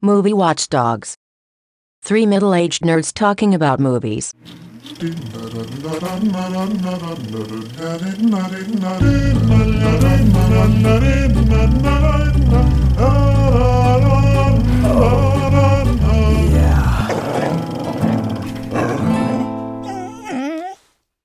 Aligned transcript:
Movie 0.00 0.32
Watchdogs. 0.32 1.16
Three 2.02 2.24
middle 2.24 2.54
aged 2.54 2.82
nerds 2.82 3.12
talking 3.12 3.52
about 3.52 3.80
movies. 3.80 4.32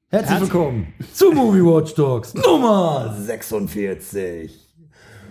Herzlich 0.10 0.42
willkommen 0.42 0.94
zu 1.14 1.32
Movie 1.32 1.62
Watch 1.62 1.94
Dogs 1.94 2.34
Nummer 2.34 3.16
46. 3.20 4.52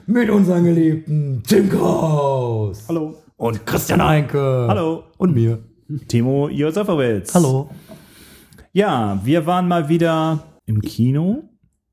Mit 0.06 0.30
unserem 0.30 0.64
geliebten 0.64 1.43
Tim 1.45 1.68
Kraus. 1.68 2.84
Hallo. 2.88 3.21
Und 3.43 3.66
Christian 3.66 4.00
Heinke. 4.00 4.66
Hallo. 4.69 5.02
Und 5.19 5.34
mir. 5.34 5.64
Timo 6.06 6.48
Josefowitz. 6.48 7.34
Hallo. 7.34 7.70
Ja, 8.73 9.20
wir 9.24 9.46
waren 9.46 9.66
mal 9.66 9.88
wieder 9.88 10.45
im 10.65 10.80
Kino, 10.80 11.42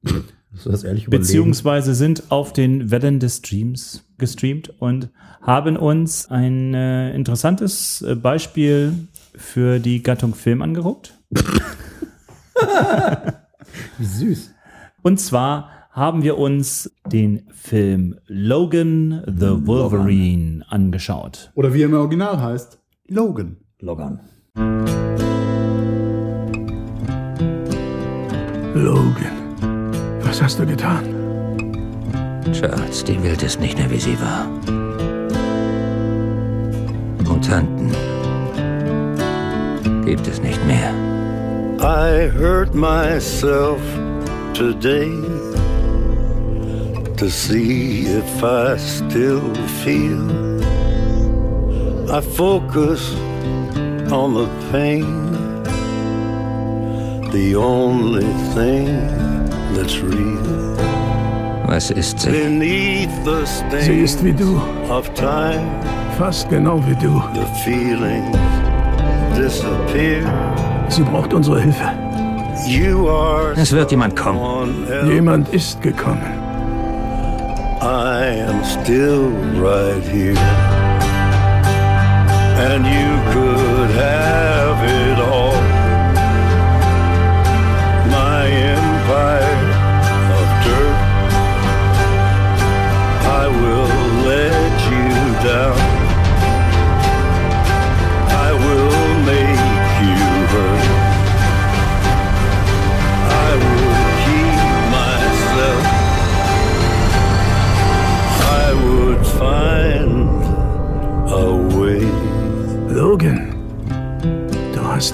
Hast 0.06 0.68
du 0.68 0.70
das 0.70 0.84
ehrlich 0.84 1.08
überlegen? 1.08 1.24
beziehungsweise 1.24 1.96
sind 1.96 2.30
auf 2.30 2.54
den 2.54 2.92
Wellen 2.92 3.20
des 3.20 3.38
Streams 3.38 4.06
gestreamt 4.20 4.80
und 4.80 5.10
haben 5.42 5.76
uns 5.76 6.30
ein 6.30 6.76
äh, 6.76 7.16
interessantes 7.16 8.04
äh, 8.04 8.14
Beispiel 8.14 8.94
für 9.34 9.80
die 9.80 10.04
Gattung 10.04 10.36
Film 10.36 10.62
angeguckt. 10.62 11.16
Wie 13.98 14.06
süß. 14.06 14.54
Und 15.02 15.20
zwar 15.20 15.79
haben 16.00 16.24
wir 16.24 16.38
uns 16.38 16.90
den 17.12 17.42
Film 17.52 18.16
Logan 18.28 19.22
the 19.28 19.68
Wolverine 19.68 20.64
angeschaut. 20.70 21.52
Oder 21.56 21.74
wie 21.74 21.82
er 21.82 21.90
im 21.90 21.94
Original 21.94 22.42
heißt, 22.42 22.80
Logan. 23.10 23.58
Logan. 23.82 24.22
Logan, 28.74 29.92
was 30.22 30.42
hast 30.42 30.58
du 30.60 30.66
getan? 30.66 31.04
Charles, 32.54 33.04
die 33.04 33.22
Welt 33.22 33.44
ist 33.44 33.60
nicht 33.60 33.78
mehr, 33.78 33.92
wie 33.92 34.00
sie 34.00 34.18
war. 34.22 34.48
Mutanten 37.28 37.92
gibt 40.06 40.26
es 40.30 40.42
nicht 40.42 40.66
mehr. 40.66 40.94
I 41.82 42.32
hurt 42.38 42.74
myself 42.74 43.82
today 44.54 45.49
to 47.20 47.30
see 47.30 48.06
if 48.08 48.44
I 48.44 48.78
still 48.78 49.54
feel. 49.84 50.24
I 52.12 52.22
focus 52.22 53.14
on 54.12 54.34
the 54.34 54.48
pain, 54.72 55.32
the 57.32 57.56
only 57.56 58.26
thing 58.56 58.88
that's 59.76 60.00
real. 60.00 60.76
Was 61.68 61.92
ist 61.92 62.20
sie? 62.22 62.32
Beneath 62.32 63.10
the 63.26 63.46
Sie 63.46 63.84
stain 63.84 64.04
ist 64.04 64.24
wie 64.24 64.34
du, 64.34 64.60
of 64.90 65.14
time, 65.14 65.62
fast 66.18 66.50
genau 66.50 66.82
wie 66.88 66.96
du. 66.96 67.22
the 67.36 67.46
feelings 67.64 68.36
disappear. 69.38 70.24
Sie 70.90 71.04
braucht 71.04 71.34
unsere 71.34 71.60
Hilfe. 71.62 71.92
You 72.68 73.08
are 73.08 73.54
Es 73.56 73.72
wird 73.72 73.92
jemand 73.92 74.16
kommen. 74.16 74.40
someone 74.40 74.88
else. 74.92 75.12
Jemand 75.14 75.50
ist 75.50 75.82
gekommen. 75.82 76.39
Still 78.64 79.30
right 79.60 80.04
here. 80.04 80.38
And 82.68 82.86
you 82.86 83.34
could 83.34 83.90
have 83.92 84.84
it 84.84 85.20
all. 85.20 85.39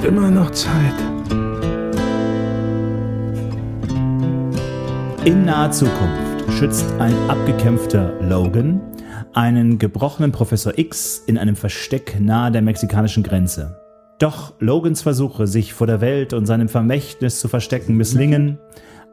Immer 0.05 0.29
noch 0.29 0.51
Zeit. 0.51 0.93
In 5.25 5.45
naher 5.45 5.71
Zukunft 5.71 6.53
schützt 6.53 6.85
ein 6.99 7.15
abgekämpfter 7.27 8.13
Logan 8.21 8.81
einen 9.33 9.79
gebrochenen 9.79 10.31
Professor 10.31 10.77
X 10.77 11.23
in 11.25 11.37
einem 11.37 11.55
Versteck 11.55 12.19
nahe 12.19 12.51
der 12.51 12.61
mexikanischen 12.61 13.23
Grenze. 13.23 13.81
Doch 14.19 14.53
Logans 14.59 15.01
Versuche, 15.01 15.47
sich 15.47 15.73
vor 15.73 15.87
der 15.87 15.99
Welt 16.01 16.33
und 16.33 16.45
seinem 16.45 16.69
Vermächtnis 16.69 17.39
zu 17.39 17.47
verstecken, 17.47 17.97
misslingen, 17.97 18.59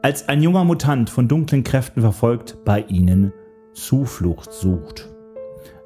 als 0.01 0.29
ein 0.29 0.41
junger 0.41 0.63
Mutant 0.63 1.09
von 1.09 1.27
dunklen 1.27 1.63
Kräften 1.63 2.01
verfolgt, 2.01 2.63
bei 2.63 2.81
ihnen 2.87 3.33
Zuflucht 3.73 4.53
sucht. 4.53 5.09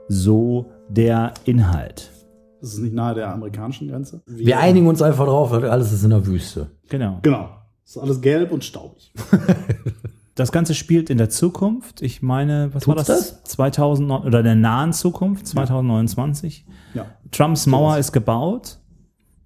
So 0.07 0.72
der 0.89 1.34
Inhalt. 1.45 2.12
Das 2.59 2.73
ist 2.73 2.79
nicht 2.79 2.94
nahe 2.94 3.16
der 3.16 3.31
amerikanischen 3.31 3.88
Grenze. 3.88 4.22
Wir 4.25 4.59
einigen 4.59 4.88
uns 4.88 5.01
einfach 5.01 5.25
drauf, 5.25 5.51
alles 5.51 5.91
ist 5.91 6.03
in 6.03 6.09
der 6.09 6.25
Wüste. 6.25 6.72
Genau. 6.90 7.19
Genau. 7.22 7.50
Das 7.84 7.95
ist 7.95 8.01
alles 8.01 8.22
gelb 8.22 8.51
und 8.51 8.63
staubig. 8.63 9.13
Das 10.38 10.51
Ganze 10.51 10.75
spielt 10.75 11.09
in 11.09 11.18
der 11.18 11.31
Zukunft. 11.31 12.03
Ich 12.03 12.22
meine, 12.22 12.69
was 12.72 12.88
war 12.88 12.95
Tut's 12.95 13.07
das? 13.07 13.44
2009 13.45 14.23
oder 14.23 14.38
in 14.40 14.45
der 14.45 14.53
nahen 14.53 14.94
Zukunft, 14.94 15.47
2029. 15.47 16.63
Ja. 16.94 17.07
Trumps 17.31 17.66
Mauer 17.66 17.97
ist 17.97 18.12
gebaut. 18.12 18.78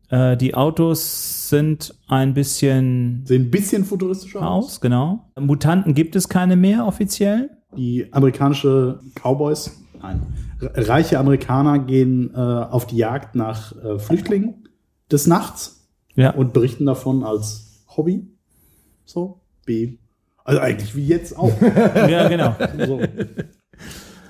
Äh, 0.10 0.36
die 0.36 0.54
Autos 0.54 1.48
sind 1.48 1.96
ein 2.10 2.34
bisschen 2.34 3.24
Sehen 3.26 3.44
ein 3.44 3.52
bisschen 3.52 3.86
futuristischer 3.86 4.46
aus. 4.46 4.66
aus, 4.66 4.82
genau. 4.82 5.32
Mutanten 5.40 5.94
gibt 5.94 6.18
es 6.18 6.28
keine 6.28 6.58
mehr 6.58 6.86
offiziell. 6.86 7.52
Die 7.78 8.12
amerikanische 8.12 9.00
Cowboys, 9.16 9.72
nein, 10.02 10.22
re- 10.60 10.88
reiche 10.88 11.20
Amerikaner 11.20 11.80
gehen 11.80 12.32
äh, 12.34 12.38
auf 12.38 12.88
die 12.88 12.98
Jagd 12.98 13.36
nach 13.36 13.74
äh, 13.84 14.00
Flüchtlingen 14.00 14.68
des 15.12 15.28
Nachts 15.28 15.88
Ja. 16.16 16.32
und 16.32 16.54
berichten 16.54 16.86
davon 16.86 17.24
als 17.24 17.84
Hobby. 17.96 18.28
So, 19.06 19.40
B. 19.66 19.98
Also 20.44 20.60
eigentlich 20.62 20.96
wie 20.96 21.06
jetzt 21.06 21.38
auch. 21.38 21.52
ja, 21.62 22.28
genau. 22.28 22.56
so. 22.86 23.00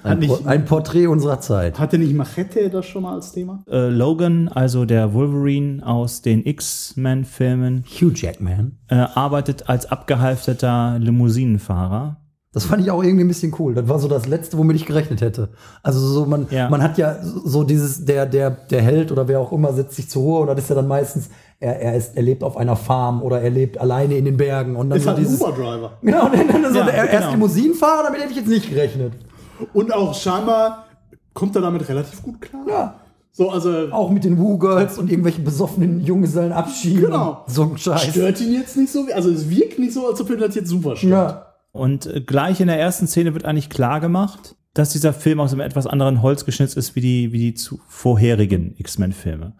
Ein, 0.04 0.18
nicht- 0.18 0.48
ein 0.48 0.66
Porträt 0.66 1.06
unserer 1.06 1.40
Zeit. 1.42 1.78
Hatte 1.78 2.00
nicht 2.00 2.16
Machete 2.16 2.70
das 2.72 2.88
schon 2.88 3.04
mal 3.04 3.14
als 3.14 3.32
Thema? 3.34 3.64
Äh, 3.70 3.90
Logan, 3.90 4.48
also 4.48 4.86
der 4.86 5.14
Wolverine 5.14 5.86
aus 5.86 6.24
den 6.24 6.44
X-Men-Filmen, 6.44 7.84
Hugh 7.88 8.12
Jackman. 8.16 8.78
äh, 8.88 8.96
arbeitet 8.96 9.70
als 9.70 9.86
abgehalfterter 9.92 10.98
Limousinenfahrer. 10.98 12.18
Das 12.54 12.66
fand 12.66 12.82
ich 12.82 12.92
auch 12.92 13.02
irgendwie 13.02 13.24
ein 13.24 13.30
bisschen 13.30 13.56
cool. 13.60 13.74
Das 13.74 13.88
war 13.88 13.98
so 13.98 14.10
das 14.10 14.28
Letzte, 14.28 14.58
womit 14.58 14.76
ich 14.76 14.86
gerechnet 14.86 15.22
hätte. 15.22 15.50
Also 15.84 16.00
so 16.06 16.26
man, 16.26 16.48
Ja. 16.52 16.70
man 16.70 16.84
hat 16.84 16.98
ja 16.98 17.16
so 17.24 17.64
dieses, 17.64 18.04
der, 18.04 18.26
der, 18.26 18.50
der 18.50 18.82
Held 18.82 19.12
oder 19.14 19.28
wer 19.30 19.40
auch 19.40 19.54
immer 19.54 19.72
setzt 19.72 19.96
sich 19.96 20.10
zur 20.10 20.24
Ruhe 20.24 20.40
und 20.42 20.48
das 20.48 20.60
ist 20.60 20.70
ja 20.70 20.76
dann 20.76 20.88
meistens, 20.88 21.30
er, 21.62 21.80
er 21.82 21.96
ist, 21.96 22.18
er 22.18 22.24
lebt 22.24 22.44
auf 22.44 22.58
einer 22.58 22.76
Farm 22.76 23.22
oder 23.22 23.40
er 23.42 23.52
lebt 23.52 23.78
alleine 23.78 24.16
in 24.18 24.26
den 24.26 24.36
Bergen 24.36 24.76
und 24.76 24.90
dann 24.90 24.98
Ist 24.98 25.04
so 25.06 25.10
halt 25.12 25.20
ein 25.20 25.24
dieses. 25.24 25.40
Uber-Driver. 25.42 25.92
Genau, 26.02 26.26
und 26.26 26.34
dann 26.64 26.74
so, 26.74 26.80
Ja, 26.80 26.88
er, 26.88 26.94
er 26.96 27.04
ist 27.06 27.12
genau. 27.20 27.32
Limousinenfahrer, 27.32 28.04
damit 28.04 28.20
hätte 28.22 28.32
ich 28.32 28.38
jetzt 28.38 28.50
nicht 28.50 28.70
gerechnet. 28.70 29.14
Und 29.74 29.94
auch 29.94 30.14
scheinbar 30.14 30.88
kommt 31.34 31.56
er 31.56 31.62
damit 31.62 31.88
relativ 31.88 32.22
gut 32.22 32.42
klar. 32.42 32.64
Ja. 32.68 32.96
So, 33.32 33.50
also 33.50 33.72
Auch 33.92 34.10
mit 34.10 34.26
den 34.26 34.38
Woo-Girls 34.38 34.98
und 34.98 35.10
irgendwelchen 35.10 35.46
besoffenen 35.46 36.02
Junggesellenabschieden. 36.02 37.06
Genau. 37.06 37.44
und 37.48 37.54
So 37.54 37.64
ein 37.64 37.78
Scheiß. 37.78 38.08
stört 38.08 38.42
ihn 38.42 38.54
jetzt 38.54 38.76
nicht 38.76 38.92
so. 38.92 39.06
Also 39.16 39.30
es 39.30 39.50
wirkt 39.50 39.80
nicht 39.80 39.94
so, 39.94 40.06
als 40.10 40.20
ob 40.20 40.30
ihn 40.32 40.38
das 40.40 40.54
jetzt 40.56 40.68
super 40.68 40.98
stört. 40.98 41.12
Ja. 41.14 41.46
Und 41.72 42.06
äh, 42.06 42.22
gleich 42.22 42.60
in 42.60 42.68
der 42.68 42.80
ersten 42.80 43.08
Szene 43.08 43.34
wird 43.34 43.46
eigentlich 43.46 43.70
klar 43.70 44.00
gemacht, 44.00 44.56
dass 44.74 44.92
dieser 44.92 45.14
Film 45.14 45.40
aus 45.40 45.52
einem 45.52 45.62
etwas 45.62 45.88
anderen 45.88 46.22
Holz 46.22 46.46
geschnitzt 46.46 46.78
ist 46.78 46.96
wie 46.96 47.02
die, 47.02 47.32
wie 47.34 47.40
die 47.40 47.54
zu 47.54 47.80
vorherigen 47.88 48.74
X-Men-Filme. 48.78 49.54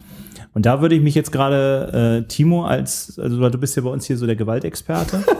Und 0.54 0.66
da 0.66 0.82
würde 0.82 0.96
ich 0.96 1.02
mich 1.02 1.16
jetzt 1.16 1.32
gerade, 1.32 2.24
äh, 2.24 2.28
Timo, 2.28 2.66
als, 2.66 3.18
also 3.20 3.50
du 3.50 3.58
bist 3.58 3.76
ja 3.76 3.84
bei 3.84 3.90
uns 3.90 4.06
hier 4.06 4.18
so 4.18 4.26
der 4.26 4.36
Gewaltexperte. 4.36 5.24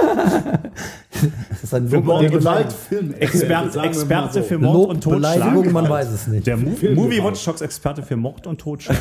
Das 1.50 1.64
ist 1.64 1.74
ein 1.76 1.88
Der 1.88 2.02
Lob, 2.02 2.32
Gewaltfilm. 2.32 3.14
Experte, 3.14 3.80
Experte 3.82 4.42
für 4.42 4.58
Mord 4.58 4.74
Lob 4.74 4.90
und 4.90 5.04
Totschlag. 5.04 5.34
Beleidigung, 5.36 5.72
man 5.72 5.88
weiß 5.88 6.10
es 6.10 6.26
nicht. 6.26 6.48
Der 6.48 6.58
Mo. 6.58 6.72
Movie 6.96 7.24
Watch 7.24 7.46
Talks 7.46 7.62
Experte 7.62 8.02
für 8.02 8.16
Mord 8.16 8.48
und 8.48 8.60
Totschlag. 8.60 8.98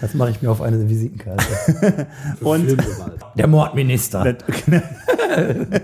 Das 0.00 0.14
mache 0.14 0.30
ich 0.30 0.40
mir 0.40 0.50
auf 0.50 0.62
eine 0.62 0.88
Visitenkarte. 0.88 2.06
und 2.40 2.64
Filmgewalt. 2.64 3.20
Der 3.36 3.46
Mordminister. 3.46 4.24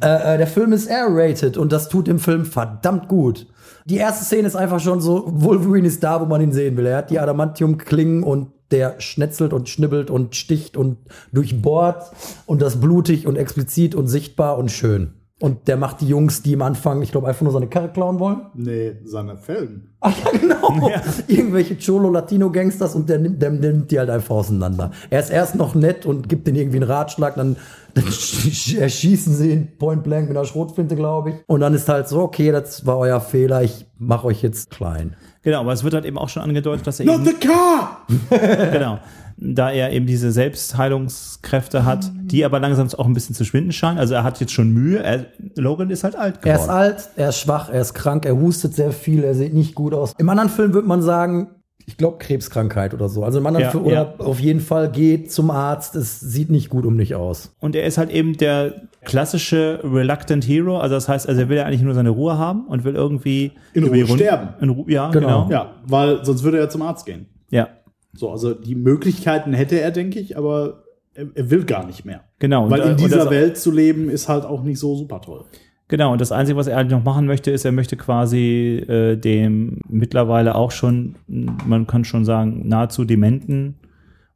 Äh, 0.00 0.34
äh, 0.34 0.38
der 0.38 0.46
Film 0.46 0.72
ist 0.72 0.88
R-rated 0.88 1.56
und 1.56 1.72
das 1.72 1.88
tut 1.88 2.06
dem 2.06 2.18
Film 2.18 2.44
verdammt 2.44 3.08
gut. 3.08 3.46
Die 3.86 3.96
erste 3.96 4.24
Szene 4.24 4.46
ist 4.46 4.56
einfach 4.56 4.80
schon 4.80 5.00
so, 5.00 5.24
Wolverine 5.26 5.86
ist 5.86 6.02
da, 6.02 6.20
wo 6.20 6.26
man 6.26 6.40
ihn 6.40 6.52
sehen 6.52 6.76
will. 6.76 6.86
Er 6.86 6.98
hat 6.98 7.10
die 7.10 7.18
Adamantium-Klingen 7.18 8.22
und 8.22 8.48
der 8.70 9.00
schnetzelt 9.00 9.52
und 9.52 9.68
schnibbelt 9.68 10.10
und 10.10 10.34
sticht 10.34 10.76
und 10.76 10.98
durchbohrt 11.32 12.10
und 12.46 12.60
das 12.62 12.80
blutig 12.80 13.26
und 13.26 13.36
explizit 13.36 13.94
und 13.94 14.08
sichtbar 14.08 14.58
und 14.58 14.70
schön. 14.70 15.12
Und 15.38 15.68
der 15.68 15.76
macht 15.76 16.00
die 16.00 16.08
Jungs, 16.08 16.42
die 16.42 16.54
am 16.54 16.62
Anfang, 16.62 17.02
ich 17.02 17.12
glaube, 17.12 17.28
einfach 17.28 17.42
nur 17.42 17.52
seine 17.52 17.68
Karre 17.68 17.90
klauen 17.90 18.18
wollen. 18.18 18.46
Nee, 18.54 18.96
seine 19.04 19.36
Felgen. 19.36 19.94
Ach 20.00 20.16
ja, 20.24 20.30
genau. 20.38 20.90
Irgendwelche 21.28 21.76
Cholo-Latino-Gangsters 21.76 22.94
und 22.94 23.08
der 23.10 23.18
nimmt, 23.18 23.42
der, 23.42 23.50
der 23.50 23.72
nimmt 23.72 23.90
die 23.90 23.98
halt 23.98 24.08
einfach 24.08 24.34
auseinander. 24.34 24.92
Er 25.10 25.20
ist 25.20 25.30
erst 25.30 25.54
noch 25.54 25.74
nett 25.74 26.06
und 26.06 26.30
gibt 26.30 26.46
denen 26.46 26.56
irgendwie 26.56 26.78
einen 26.78 26.90
Ratschlag, 26.90 27.34
dann, 27.34 27.56
dann 27.96 28.04
sch- 28.10 28.78
erschießen 28.78 29.34
sie 29.34 29.50
ihn 29.52 29.68
point 29.78 30.04
blank 30.04 30.28
mit 30.28 30.36
einer 30.36 30.46
Schrotflinte, 30.46 30.94
glaube 30.96 31.30
ich. 31.30 31.36
Und 31.46 31.60
dann 31.60 31.74
ist 31.74 31.88
halt 31.88 32.08
so, 32.08 32.20
okay, 32.20 32.52
das 32.52 32.86
war 32.86 32.98
euer 32.98 33.20
Fehler, 33.20 33.62
ich 33.62 33.86
mache 33.98 34.26
euch 34.26 34.42
jetzt 34.42 34.70
klein. 34.70 35.16
Genau, 35.42 35.60
aber 35.60 35.72
es 35.72 35.84
wird 35.84 35.94
halt 35.94 36.04
eben 36.04 36.18
auch 36.18 36.28
schon 36.28 36.42
angedeutet, 36.42 36.86
dass 36.86 37.00
er 37.00 37.06
Not 37.06 37.20
eben, 37.20 37.24
the 37.26 37.46
car! 37.46 38.06
genau, 38.72 38.98
da 39.36 39.70
er 39.70 39.92
eben 39.92 40.06
diese 40.06 40.32
Selbstheilungskräfte 40.32 41.84
hat, 41.84 42.10
die 42.14 42.44
aber 42.44 42.58
langsam 42.60 42.88
auch 42.98 43.06
ein 43.06 43.14
bisschen 43.14 43.34
zu 43.34 43.44
schwinden 43.44 43.72
scheinen. 43.72 43.98
Also 43.98 44.14
er 44.14 44.24
hat 44.24 44.40
jetzt 44.40 44.52
schon 44.52 44.70
Mühe. 44.72 44.98
Er, 45.02 45.26
Logan 45.56 45.90
ist 45.90 46.04
halt 46.04 46.16
alt 46.16 46.42
geworden. 46.42 46.58
Er 46.58 46.62
ist 46.64 46.68
alt, 46.68 47.08
er 47.16 47.28
ist 47.30 47.38
schwach, 47.38 47.68
er 47.70 47.80
ist 47.80 47.94
krank, 47.94 48.26
er 48.26 48.36
hustet 48.36 48.74
sehr 48.74 48.92
viel, 48.92 49.24
er 49.24 49.34
sieht 49.34 49.54
nicht 49.54 49.74
gut 49.74 49.94
aus. 49.94 50.12
Im 50.18 50.28
anderen 50.28 50.50
Film 50.50 50.74
würde 50.74 50.88
man 50.88 51.02
sagen, 51.02 51.48
ich 51.88 51.96
glaube 51.96 52.18
Krebskrankheit 52.18 52.92
oder 52.94 53.08
so. 53.08 53.22
Also 53.24 53.38
im 53.38 53.46
anderen 53.46 53.64
Ja, 53.66 53.72
ja. 53.92 54.12
oder 54.12 54.14
auf 54.26 54.40
jeden 54.40 54.60
Fall 54.60 54.90
geht 54.90 55.30
zum 55.32 55.50
Arzt, 55.50 55.94
es 55.94 56.18
sieht 56.20 56.50
nicht 56.50 56.68
gut 56.68 56.84
um 56.84 56.98
dich 56.98 57.14
aus. 57.14 57.54
Und 57.60 57.76
er 57.76 57.84
ist 57.84 57.96
halt 57.96 58.10
eben 58.10 58.36
der 58.36 58.82
klassische 59.04 59.80
Reluctant 59.84 60.46
Hero. 60.46 60.78
Also 60.78 60.94
das 60.96 61.08
heißt, 61.08 61.28
also 61.28 61.40
er 61.42 61.48
will 61.48 61.56
ja 61.56 61.64
eigentlich 61.64 61.82
nur 61.82 61.94
seine 61.94 62.10
Ruhe 62.10 62.36
haben 62.38 62.66
und 62.66 62.84
will 62.84 62.94
irgendwie 62.96 63.52
In 63.72 63.84
Ruhe 63.84 63.98
Runden- 64.02 64.16
sterben. 64.16 64.48
In 64.60 64.70
Ru 64.70 64.84
ja, 64.88 65.10
Genau. 65.10 65.46
genau. 65.46 65.50
Ja, 65.50 65.74
weil 65.86 66.24
sonst 66.24 66.42
würde 66.42 66.58
er 66.58 66.68
zum 66.68 66.82
Arzt 66.82 67.06
gehen. 67.06 67.26
Ja, 67.50 67.68
So, 68.14 68.30
also 68.30 68.52
die 68.54 68.74
Möglichkeiten 68.74 69.52
hätte 69.52 69.78
er, 69.80 69.90
denke 69.92 70.18
ich, 70.18 70.36
aber 70.36 70.82
er, 71.14 71.26
er 71.34 71.50
will 71.50 71.64
gar 71.64 71.86
nicht 71.86 72.04
mehr. 72.04 72.22
genau. 72.40 72.68
Weil 72.68 72.80
und, 72.82 72.90
in 72.90 72.96
dieser 72.96 73.18
das, 73.18 73.30
Welt 73.30 73.56
zu 73.58 73.70
leben 73.70 74.10
ist 74.10 74.28
halt 74.28 74.44
auch 74.44 74.62
nicht 74.64 74.78
so 74.80 74.96
super 74.96 75.20
toll. 75.20 75.44
Genau, 75.88 76.10
und 76.12 76.20
das 76.20 76.32
Einzige, 76.32 76.56
was 76.58 76.66
er 76.66 76.76
halt 76.76 76.90
noch 76.90 77.04
machen 77.04 77.26
möchte, 77.26 77.50
ist, 77.52 77.64
er 77.64 77.70
möchte 77.72 77.96
quasi 77.96 78.84
äh, 78.88 79.16
dem 79.16 79.78
mittlerweile 79.88 80.56
auch 80.56 80.72
schon, 80.72 81.14
man 81.28 81.86
kann 81.86 82.04
schon 82.04 82.24
sagen, 82.24 82.66
nahezu 82.66 83.04
dementen 83.04 83.76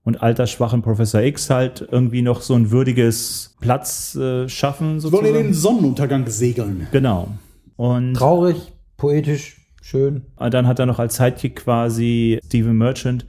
und 0.05 0.23
altersschwachen 0.23 0.81
Professor 0.83 1.21
X 1.23 1.51
halt 1.51 1.87
irgendwie 1.91 2.23
noch 2.23 2.41
so 2.41 2.55
ein 2.55 2.71
würdiges 2.71 3.57
Platz 3.61 4.15
äh, 4.15 4.49
schaffen, 4.49 5.01
Sie 5.01 5.11
wollen 5.11 5.27
in 5.27 5.35
den 5.35 5.53
sozusagen. 5.53 5.75
Sonnenuntergang 5.77 6.27
segeln. 6.29 6.87
Genau. 6.93 7.29
Und 7.77 8.15
Traurig, 8.15 8.73
poetisch, 8.97 9.57
schön, 9.83 10.23
dann 10.39 10.67
hat 10.69 10.79
er 10.79 10.87
noch 10.87 10.99
als 11.01 11.17
Sidekick 11.17 11.57
quasi 11.57 12.39
Stephen 12.47 12.79
Merchant. 12.79 13.27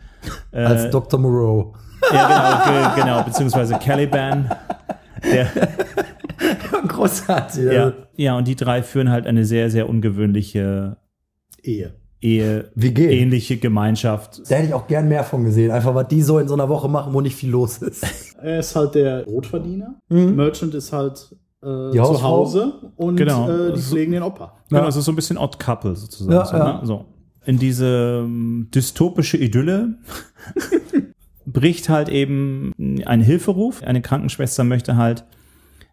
Äh, 0.51 0.59
als 0.63 0.91
Dr. 0.91 1.19
Moreau. 1.19 1.73
ja, 2.13 2.61
genau, 2.67 2.93
ge- 2.93 3.01
genau, 3.03 3.23
beziehungsweise 3.23 3.79
Caliban. 3.83 4.49
Der, 5.23 5.47
Großartig. 6.87 7.63
ja, 7.71 7.93
ja, 8.15 8.37
und 8.37 8.47
die 8.47 8.55
drei 8.55 8.83
führen 8.83 9.09
halt 9.09 9.27
eine 9.27 9.45
sehr, 9.45 9.69
sehr 9.69 9.87
ungewöhnliche 9.89 10.97
Ehe. 11.63 11.93
Ehe, 12.23 12.69
WG. 12.75 13.07
ähnliche 13.19 13.57
Gemeinschaft. 13.57 14.41
Da 14.49 14.55
hätte 14.55 14.67
ich 14.67 14.73
auch 14.75 14.85
gern 14.85 15.07
mehr 15.07 15.23
von 15.23 15.43
gesehen. 15.43 15.71
Einfach, 15.71 15.95
was 15.95 16.07
die 16.07 16.21
so 16.21 16.37
in 16.37 16.47
so 16.47 16.53
einer 16.53 16.69
Woche 16.69 16.87
machen, 16.87 17.13
wo 17.13 17.21
nicht 17.21 17.35
viel 17.35 17.49
los 17.49 17.77
ist. 17.79 18.05
Er 18.41 18.59
ist 18.59 18.75
halt 18.75 18.95
der 18.95 19.23
Rotverdiener. 19.25 19.99
Merchant 20.09 20.73
ist 20.73 20.91
halt 20.93 21.35
äh, 21.63 21.67
Mhm. 21.67 21.91
Zu. 21.93 22.23
Hause 22.23 22.91
und 22.95 23.17
Genau. 23.17 23.47
äh, 23.47 23.67
die 23.67 23.71
Also- 23.73 23.91
pflegen 23.95 24.11
den 24.13 24.23
Opa. 24.23 24.53
Genau, 24.69 24.87
es 24.87 24.95
ist 24.95 25.05
so 25.05 25.11
ein 25.11 25.15
bisschen 25.15 25.37
Odd 25.37 25.57
Couple 25.63 25.95
sozusagen. 25.95 26.31
Ja, 26.33 26.45
so, 26.45 26.57
ja. 26.57 26.73
Ne? 26.79 26.85
so. 26.85 27.05
In 27.45 27.57
diese 27.59 28.21
ähm, 28.23 28.67
dystopische 28.73 29.37
Idylle 29.37 29.95
bricht 31.45 31.89
halt 31.89 32.09
eben 32.09 32.71
ein 33.05 33.21
Hilferuf. 33.21 33.83
Eine 33.83 34.01
Krankenschwester 34.01 34.63
möchte 34.63 34.95
halt, 34.95 35.25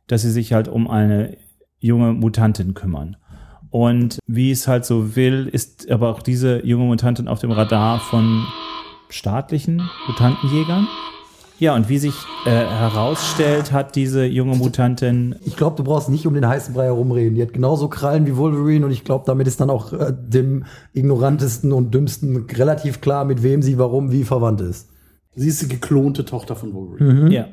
dass 0.09 0.23
sie 0.23 0.31
sich 0.31 0.53
halt 0.53 0.67
um 0.67 0.89
eine 0.89 1.37
junge 1.79 2.13
Mutantin 2.13 2.75
kümmern. 2.75 3.17
Und 3.71 4.19
wie 4.27 4.51
es 4.51 4.67
halt 4.67 4.85
so 4.85 5.15
will, 5.15 5.49
ist 5.51 5.91
aber 5.91 6.09
auch 6.09 6.23
diese 6.23 6.65
junge 6.67 6.85
Mutantin 6.87 7.29
auf 7.29 7.39
dem 7.39 7.53
Radar 7.53 8.01
von 8.01 8.45
staatlichen 9.11 9.89
Mutantenjägern. 10.07 10.89
Ja, 11.59 11.75
und 11.75 11.89
wie 11.89 11.99
sich 11.99 12.15
äh, 12.47 12.51
herausstellt, 12.51 13.73
hat 13.73 13.97
diese 13.97 14.25
junge 14.25 14.57
Mutantin 14.57 15.35
Ich 15.45 15.57
glaube, 15.57 15.77
du 15.77 15.83
brauchst 15.83 16.09
nicht 16.09 16.25
um 16.25 16.35
den 16.35 16.47
heißen 16.47 16.73
Brei 16.73 16.85
herumreden. 16.85 17.35
Die 17.35 17.43
hat 17.43 17.53
genauso 17.53 17.89
Krallen 17.89 18.27
wie 18.27 18.37
Wolverine 18.37 18.87
und 18.87 18.93
ich 18.93 19.03
glaube, 19.03 19.25
damit 19.27 19.49
ist 19.49 19.61
dann 19.61 19.69
auch 19.69 19.93
äh, 19.93 20.13
dem 20.17 20.65
ignorantesten 20.93 21.73
und 21.73 21.93
dümmsten 21.93 22.47
relativ 22.47 23.01
klar, 23.01 23.25
mit 23.25 23.43
wem 23.43 23.63
sie 23.63 23.77
warum 23.77 24.13
wie 24.13 24.23
verwandt 24.23 24.61
ist. 24.61 24.89
Sie 25.35 25.49
ist 25.49 25.61
die 25.61 25.69
geklonte 25.69 26.25
Tochter 26.25 26.55
von 26.55 26.73
Wolverine. 26.73 27.25
Mhm. 27.25 27.31
Ja. 27.33 27.47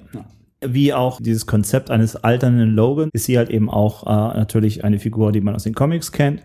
Wie 0.73 0.93
auch 0.93 1.19
dieses 1.21 1.45
Konzept 1.45 1.91
eines 1.91 2.15
alternden 2.15 2.69
Logan 2.75 3.09
ist 3.13 3.25
sie 3.25 3.37
halt 3.37 3.49
eben 3.49 3.69
auch 3.69 4.03
äh, 4.05 4.37
natürlich 4.37 4.83
eine 4.83 4.99
Figur, 4.99 5.31
die 5.31 5.41
man 5.41 5.55
aus 5.55 5.63
den 5.63 5.73
Comics 5.75 6.11
kennt. 6.11 6.41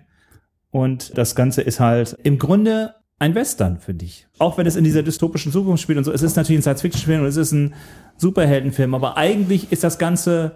Und 0.70 1.16
das 1.18 1.34
Ganze 1.34 1.62
ist 1.62 1.80
halt 1.80 2.16
im 2.22 2.38
Grunde 2.38 2.94
ein 3.18 3.34
Western, 3.34 3.78
finde 3.78 4.04
ich. 4.04 4.26
Auch 4.38 4.56
wenn 4.56 4.66
es 4.66 4.76
in 4.76 4.84
dieser 4.84 5.02
dystopischen 5.02 5.52
Zukunft 5.52 5.82
spielt 5.82 5.98
und 5.98 6.04
so. 6.04 6.12
Es 6.12 6.22
ist 6.22 6.36
natürlich 6.36 6.60
ein 6.60 6.62
Science-Fiction-Film 6.62 7.20
und 7.22 7.26
es 7.26 7.36
ist 7.36 7.52
ein 7.52 7.74
Superheldenfilm, 8.16 8.94
aber 8.94 9.16
eigentlich 9.16 9.72
ist 9.72 9.84
das 9.84 9.98
Ganze 9.98 10.52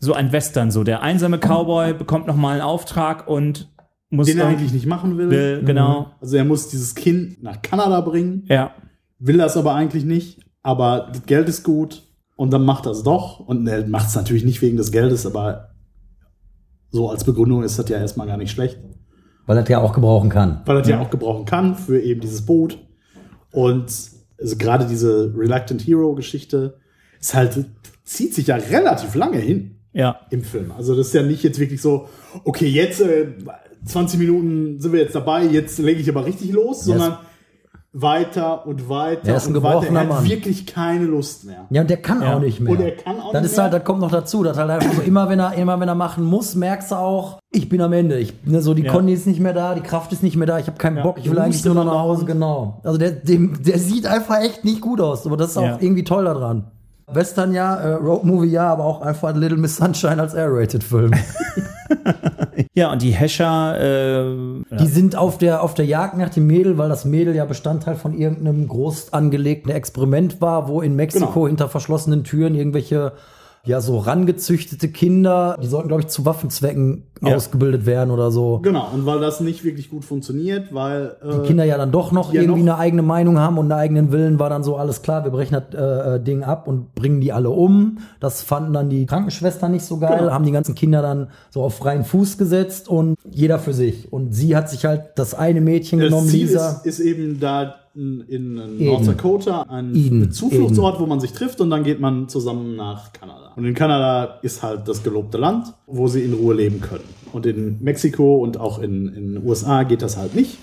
so 0.00 0.12
ein 0.14 0.32
Western. 0.32 0.70
So 0.70 0.82
der 0.84 1.02
einsame 1.02 1.38
Cowboy 1.38 1.92
bekommt 1.94 2.26
nochmal 2.26 2.54
einen 2.54 2.62
Auftrag 2.62 3.28
und 3.28 3.68
muss 4.10 4.26
Den 4.28 4.38
er 4.38 4.46
eigentlich 4.46 4.72
nicht 4.72 4.86
machen 4.86 5.18
will. 5.18 5.30
will, 5.30 5.62
genau. 5.64 6.10
Also 6.20 6.36
er 6.36 6.44
muss 6.44 6.68
dieses 6.68 6.94
Kind 6.94 7.42
nach 7.42 7.60
Kanada 7.62 8.00
bringen, 8.00 8.44
Ja. 8.48 8.72
will 9.18 9.36
das 9.36 9.56
aber 9.56 9.74
eigentlich 9.74 10.04
nicht. 10.04 10.40
Aber 10.62 11.08
das 11.12 11.26
Geld 11.26 11.48
ist 11.48 11.62
gut 11.62 12.02
und 12.38 12.52
dann 12.52 12.64
macht 12.64 12.86
er 12.86 12.92
es 12.92 13.02
doch. 13.02 13.40
Und 13.40 13.66
er 13.66 13.86
macht 13.88 14.08
es 14.08 14.14
natürlich 14.14 14.44
nicht 14.44 14.62
wegen 14.62 14.76
des 14.76 14.92
Geldes, 14.92 15.26
aber 15.26 15.70
so 16.90 17.10
als 17.10 17.24
Begründung 17.24 17.64
ist 17.64 17.78
das 17.78 17.88
ja 17.88 17.98
erstmal 17.98 18.26
gar 18.28 18.36
nicht 18.36 18.50
schlecht. 18.52 18.78
Weil 19.44 19.56
er 19.58 19.62
das 19.62 19.68
ja 19.70 19.80
auch 19.80 19.92
gebrauchen 19.92 20.30
kann. 20.30 20.62
weil 20.64 20.76
er 20.76 20.82
die 20.82 20.90
ja 20.90 21.00
auch 21.00 21.10
gebrauchen 21.10 21.44
kann 21.46 21.74
für 21.74 22.00
eben 22.00 22.20
dieses 22.20 22.46
Boot. 22.46 22.78
Und 23.52 23.86
also 24.40 24.56
gerade 24.56 24.86
diese 24.86 25.34
Reluctant 25.36 25.82
Hero 25.86 26.14
Geschichte 26.14 26.78
ist 27.20 27.34
halt, 27.34 27.64
zieht 28.04 28.34
sich 28.34 28.46
ja 28.46 28.56
relativ 28.56 29.14
lange 29.16 29.38
hin 29.38 29.76
Ja. 29.92 30.20
im 30.30 30.42
Film. 30.42 30.70
Also 30.70 30.94
das 30.94 31.08
ist 31.08 31.14
ja 31.14 31.22
nicht 31.24 31.42
jetzt 31.42 31.58
wirklich 31.58 31.82
so, 31.82 32.08
okay, 32.44 32.68
jetzt 32.68 33.00
äh, 33.00 33.26
20 33.84 34.20
Minuten 34.20 34.80
sind 34.80 34.92
wir 34.92 35.00
jetzt 35.00 35.14
dabei, 35.16 35.44
jetzt 35.44 35.78
lege 35.80 36.00
ich 36.00 36.08
aber 36.08 36.24
richtig 36.24 36.52
los, 36.52 36.86
Ja, 36.86 36.92
sondern 36.98 37.18
weiter 37.92 38.66
und 38.66 38.88
weiter 38.88 39.28
Er 39.28 39.36
ist 39.36 39.46
ein 39.48 39.56
und 39.56 39.62
weiter. 39.62 39.74
gebrochener 39.80 40.00
Er 40.00 40.08
hat 40.08 40.14
Mann. 40.22 40.28
wirklich 40.28 40.66
keine 40.66 41.06
Lust 41.06 41.44
mehr. 41.44 41.66
Ja, 41.70 41.80
und 41.80 41.88
der 41.90 41.96
kann 41.96 42.20
Ja. 42.22 42.36
auch 42.36 42.40
nicht 42.40 42.60
mehr. 42.60 42.72
Und 42.72 42.80
er 42.80 42.92
kann 42.92 43.18
auch 43.18 43.32
das 43.32 43.42
nicht 43.42 43.50
ist 43.50 43.56
mehr. 43.56 43.64
halt, 43.64 43.72
das 43.74 43.84
kommt 43.84 44.00
noch 44.00 44.10
dazu, 44.10 44.42
dass 44.44 44.58
halt 44.58 44.70
einfach 44.70 44.92
so 44.92 45.02
immer, 45.02 45.28
wenn 45.30 45.40
er, 45.40 45.54
immer 45.54 45.80
wenn 45.80 45.88
er 45.88 45.94
machen 45.94 46.22
muss, 46.24 46.54
merkst 46.54 46.90
du 46.90 46.96
auch, 46.96 47.38
ich 47.50 47.68
bin 47.68 47.80
am 47.80 47.92
Ende. 47.94 48.18
Ich, 48.18 48.34
ne, 48.44 48.60
so 48.60 48.74
die 48.74 48.82
Ja. 48.82 48.92
Conny 48.92 49.14
ist 49.14 49.26
nicht 49.26 49.40
mehr 49.40 49.54
da, 49.54 49.74
die 49.74 49.80
Kraft 49.80 50.12
ist 50.12 50.22
nicht 50.22 50.36
mehr 50.36 50.46
da, 50.46 50.58
ich 50.58 50.66
habe 50.66 50.76
keinen 50.76 51.02
Bock, 51.02 51.16
ich 51.18 51.28
will 51.30 51.36
du 51.36 51.42
eigentlich 51.42 51.64
nur 51.64 51.74
noch 51.74 51.86
nach 51.86 51.98
Hause, 52.00 52.24
genau. 52.26 52.80
Also 52.84 52.98
der, 52.98 53.10
dem, 53.12 53.62
der 53.62 53.78
sieht 53.78 54.06
einfach 54.06 54.40
echt 54.42 54.64
nicht 54.64 54.80
gut 54.82 55.00
aus, 55.00 55.26
aber 55.26 55.36
das 55.38 55.50
ist 55.52 55.56
auch 55.56 55.62
Ja. 55.62 55.78
irgendwie 55.80 56.04
toll 56.04 56.24
daran. 56.26 56.70
Western 57.10 57.54
ja, 57.54 57.74
äh, 57.76 57.92
Road 57.94 58.24
Movie 58.24 58.48
ja, 58.50 58.70
aber 58.70 58.84
auch 58.84 59.00
einfach 59.00 59.34
Little 59.34 59.56
Miss 59.56 59.76
Sunshine 59.78 60.20
als 60.20 60.34
R-Rated-Film. 60.34 61.12
Ja, 62.74 62.92
und 62.92 63.02
die 63.02 63.10
Hescher, 63.12 63.78
äh, 63.80 64.76
Die 64.78 64.86
sind 64.86 65.16
auf 65.16 65.38
der, 65.38 65.62
auf 65.62 65.74
der 65.74 65.84
Jagd 65.86 66.16
nach 66.16 66.28
dem 66.30 66.46
Mädel, 66.46 66.76
weil 66.78 66.88
das 66.88 67.04
Mädel 67.04 67.34
ja 67.34 67.44
Bestandteil 67.44 67.94
von 67.96 68.14
irgendeinem 68.16 68.66
groß 68.68 69.12
angelegten 69.12 69.70
Experiment 69.70 70.40
war, 70.40 70.68
wo 70.68 70.80
in 70.80 70.96
Mexiko 70.96 71.26
Genau. 71.32 71.46
hinter 71.48 71.68
verschlossenen 71.68 72.24
Türen 72.24 72.54
irgendwelche, 72.54 73.12
ja, 73.64 73.80
so 73.80 73.98
rangezüchtete 73.98 74.88
Kinder, 74.88 75.56
die 75.62 75.66
sollten, 75.66 75.88
glaube 75.88 76.02
ich, 76.02 76.08
zu 76.08 76.24
Waffenzwecken 76.24 77.04
Ja. 77.20 77.34
ausgebildet 77.34 77.84
werden 77.84 78.10
oder 78.12 78.30
so. 78.30 78.60
Genau, 78.60 78.88
und 78.94 79.04
weil 79.04 79.18
das 79.20 79.40
nicht 79.40 79.64
wirklich 79.64 79.90
gut 79.90 80.04
funktioniert, 80.04 80.72
weil 80.72 81.16
äh, 81.22 81.32
Die 81.40 81.46
Kinder 81.48 81.64
ja 81.64 81.76
dann 81.76 81.90
doch 81.90 82.12
noch 82.12 82.32
ja 82.32 82.40
irgendwie 82.40 82.62
noch- 82.62 82.74
eine 82.74 82.80
eigene 82.82 83.02
Meinung 83.02 83.38
haben 83.38 83.58
und 83.58 83.70
einen 83.72 83.80
eigenen 83.80 84.12
Willen, 84.12 84.38
war 84.38 84.48
dann 84.50 84.62
so 84.62 84.76
alles 84.76 85.02
klar, 85.02 85.24
wir 85.24 85.30
brechen 85.32 85.54
das 85.54 85.74
äh, 85.78 86.14
äh, 86.16 86.20
Ding 86.22 86.44
ab 86.44 86.68
und 86.68 86.94
bringen 86.94 87.20
die 87.20 87.32
alle 87.32 87.50
um. 87.50 87.98
Das 88.20 88.42
fanden 88.42 88.72
dann 88.72 88.88
die 88.88 89.04
Krankenschwestern 89.04 89.72
nicht 89.72 89.84
so 89.84 89.98
geil, 89.98 90.18
Genau. 90.20 90.32
haben 90.32 90.44
die 90.44 90.52
ganzen 90.52 90.74
Kinder 90.76 91.02
dann 91.02 91.28
so 91.50 91.62
auf 91.62 91.74
freien 91.76 92.04
Fuß 92.04 92.38
gesetzt 92.38 92.88
und 92.88 93.16
jeder 93.28 93.58
für 93.58 93.74
sich. 93.74 94.12
Und 94.12 94.32
sie 94.32 94.54
hat 94.56 94.70
sich 94.70 94.84
halt 94.84 95.02
das 95.16 95.34
eine 95.34 95.60
Mädchen 95.60 95.98
Das 95.98 96.08
genommen, 96.10 96.28
Ziel 96.28 96.46
Lisa. 96.46 96.80
ist, 96.84 96.86
ist 96.86 97.00
eben 97.00 97.40
da 97.40 97.74
in, 97.98 98.20
in 98.28 98.54
North 98.54 99.02
Eden. 99.02 99.06
Dakota 99.06 99.62
ein 99.62 99.94
Eden. 99.94 100.30
Zufluchtsort, 100.30 101.00
wo 101.00 101.06
man 101.06 101.18
sich 101.18 101.32
trifft 101.32 101.60
und 101.60 101.70
dann 101.70 101.82
geht 101.82 102.00
man 102.00 102.28
zusammen 102.28 102.76
nach 102.76 103.12
Kanada. 103.12 103.52
Und 103.56 103.64
in 103.64 103.74
Kanada 103.74 104.38
ist 104.42 104.62
halt 104.62 104.86
das 104.86 105.02
gelobte 105.02 105.36
Land, 105.36 105.74
wo 105.86 106.06
sie 106.06 106.22
in 106.22 106.32
Ruhe 106.34 106.54
leben 106.54 106.80
können. 106.80 107.04
Und 107.32 107.44
in 107.44 107.78
Mexiko 107.80 108.36
und 108.36 108.58
auch 108.58 108.78
in 108.78 109.12
den 109.12 109.44
USA 109.44 109.82
geht 109.82 110.02
das 110.02 110.16
halt 110.16 110.34
nicht. 110.34 110.58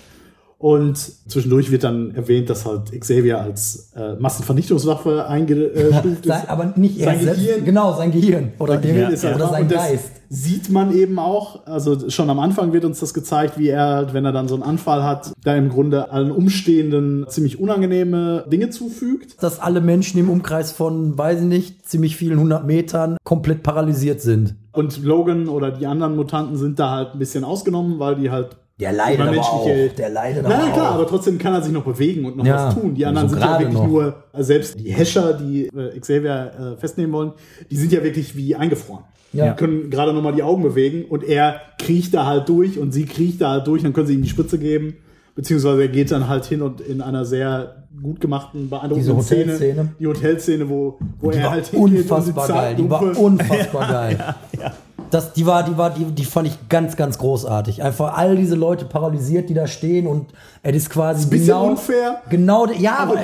Und 0.58 0.96
zwischendurch 0.96 1.70
wird 1.70 1.84
dann 1.84 2.14
erwähnt, 2.14 2.48
dass 2.48 2.64
halt 2.64 2.90
Xavier 2.98 3.40
als 3.42 3.92
äh, 3.94 4.14
Massenvernichtungswaffe 4.18 5.26
eingestuft 5.28 6.24
ist. 6.26 6.48
Aber 6.48 6.72
nicht 6.76 6.98
er 6.98 7.04
Sein 7.12 7.20
selbst, 7.20 7.44
Gehirn. 7.44 7.64
genau, 7.66 7.94
sein 7.94 8.10
Gehirn. 8.10 8.52
Oder, 8.58 8.74
Sein 8.74 8.82
Gehirn 8.82 9.12
ist 9.12 9.24
oder 9.24 9.34
einfach- 9.34 9.50
sein 9.50 9.68
Geist. 9.68 10.10
Sieht 10.28 10.70
man 10.70 10.92
eben 10.92 11.20
auch, 11.20 11.66
also 11.66 12.08
schon 12.10 12.28
am 12.30 12.40
Anfang 12.40 12.72
wird 12.72 12.84
uns 12.84 12.98
das 12.98 13.14
gezeigt, 13.14 13.58
wie 13.58 13.68
er, 13.68 13.86
halt, 13.86 14.12
wenn 14.14 14.24
er 14.24 14.32
dann 14.32 14.48
so 14.48 14.54
einen 14.54 14.64
Anfall 14.64 15.04
hat, 15.04 15.30
da 15.44 15.54
im 15.54 15.68
Grunde 15.68 16.10
allen 16.10 16.32
Umstehenden 16.32 17.26
ziemlich 17.28 17.60
unangenehme 17.60 18.44
Dinge 18.50 18.70
zufügt. 18.70 19.40
Dass 19.40 19.60
alle 19.60 19.80
Menschen 19.80 20.18
im 20.18 20.28
Umkreis 20.28 20.72
von, 20.72 21.16
weiß 21.16 21.40
ich 21.42 21.46
nicht, 21.46 21.88
ziemlich 21.88 22.16
vielen 22.16 22.40
hundert 22.40 22.66
Metern 22.66 23.18
komplett 23.22 23.62
paralysiert 23.62 24.20
sind. 24.20 24.56
Und 24.72 25.04
Logan 25.04 25.48
oder 25.48 25.70
die 25.70 25.86
anderen 25.86 26.16
Mutanten 26.16 26.56
sind 26.56 26.80
da 26.80 26.90
halt 26.90 27.10
ein 27.12 27.18
bisschen 27.20 27.44
ausgenommen, 27.44 28.00
weil 28.00 28.16
die 28.16 28.30
halt 28.30 28.56
Der 28.78 28.92
leidet 28.92 29.20
aber 29.26 29.40
auch. 29.40 29.66
Der 29.96 30.08
leidet 30.10 30.42
Nein, 30.42 30.52
aber 30.52 30.70
klar, 30.72 30.90
auch. 30.90 30.94
aber 30.96 31.06
trotzdem 31.06 31.38
kann 31.38 31.54
er 31.54 31.62
sich 31.62 31.72
noch 31.72 31.84
bewegen 31.84 32.26
und 32.26 32.36
noch 32.36 32.44
Ja, 32.44 32.66
was 32.66 32.74
tun. 32.74 32.94
Die 32.94 33.06
anderen 33.06 33.28
so 33.28 33.34
sind 33.34 33.42
ja 33.44 33.58
wirklich 33.58 33.74
noch. 33.74 33.86
nur, 33.86 34.24
also 34.32 34.46
selbst 34.46 34.78
die 34.78 34.92
Hescher, 34.92 35.32
die 35.32 35.66
äh, 35.68 35.98
Xavier 35.98 36.74
äh, 36.76 36.80
festnehmen 36.80 37.12
wollen, 37.12 37.32
die 37.70 37.76
sind 37.76 37.90
ja 37.92 38.02
wirklich 38.04 38.36
wie 38.36 38.54
eingefroren. 38.54 39.04
Ja. 39.32 39.50
Die 39.52 39.56
können 39.56 39.88
gerade 39.90 40.12
noch 40.12 40.22
mal 40.22 40.32
die 40.32 40.42
Augen 40.42 40.62
bewegen 40.62 41.06
und 41.06 41.24
er 41.24 41.60
kriecht 41.78 42.12
da 42.12 42.26
halt 42.26 42.48
durch 42.50 42.78
und 42.78 42.92
sie 42.92 43.06
kriecht 43.06 43.40
da 43.40 43.50
halt 43.50 43.66
durch, 43.66 43.82
dann 43.82 43.94
können 43.94 44.06
sie 44.08 44.14
ihm 44.14 44.22
die 44.22 44.28
Spritze 44.28 44.58
geben. 44.58 44.96
Beziehungsweise 45.34 45.82
er 45.82 45.88
geht 45.88 46.10
dann 46.10 46.28
halt 46.28 46.44
hin 46.46 46.62
und 46.62 46.80
in 46.80 47.00
einer 47.02 47.24
sehr 47.24 47.86
gut 48.02 48.20
gemachten, 48.20 48.70
beeindruckenden 48.70 49.22
Szene, 49.22 49.52
Hotelszene. 49.52 49.88
die 49.98 50.06
Hotelszene, 50.06 50.68
wo, 50.68 50.98
wo 51.18 51.30
er 51.30 51.50
halt 51.50 51.66
hingeht 51.66 51.80
und 51.82 51.96
unfassbar 51.98 52.46
die 52.46 52.52
geil. 52.52 52.74
Die 52.76 52.90
war 52.90 53.18
unfassbar 53.18 53.88
geil. 53.88 54.34
Das, 55.10 55.32
die 55.32 55.46
war, 55.46 55.62
die 55.62 55.76
war, 55.76 55.90
die, 55.90 56.04
die 56.04 56.24
fand 56.24 56.48
ich 56.48 56.68
ganz, 56.68 56.96
ganz 56.96 57.18
großartig. 57.18 57.82
Einfach 57.82 58.16
all 58.16 58.36
diese 58.36 58.54
Leute 58.54 58.84
paralysiert, 58.84 59.48
die 59.48 59.54
da 59.54 59.66
stehen 59.66 60.06
und 60.06 60.32
es 60.62 60.76
ist 60.76 60.90
quasi 60.90 61.26
bisschen 61.28 61.46
genau, 61.46 61.66
unfair, 61.68 62.22
genau, 62.28 62.66
ja, 62.72 62.98
aber 62.98 63.14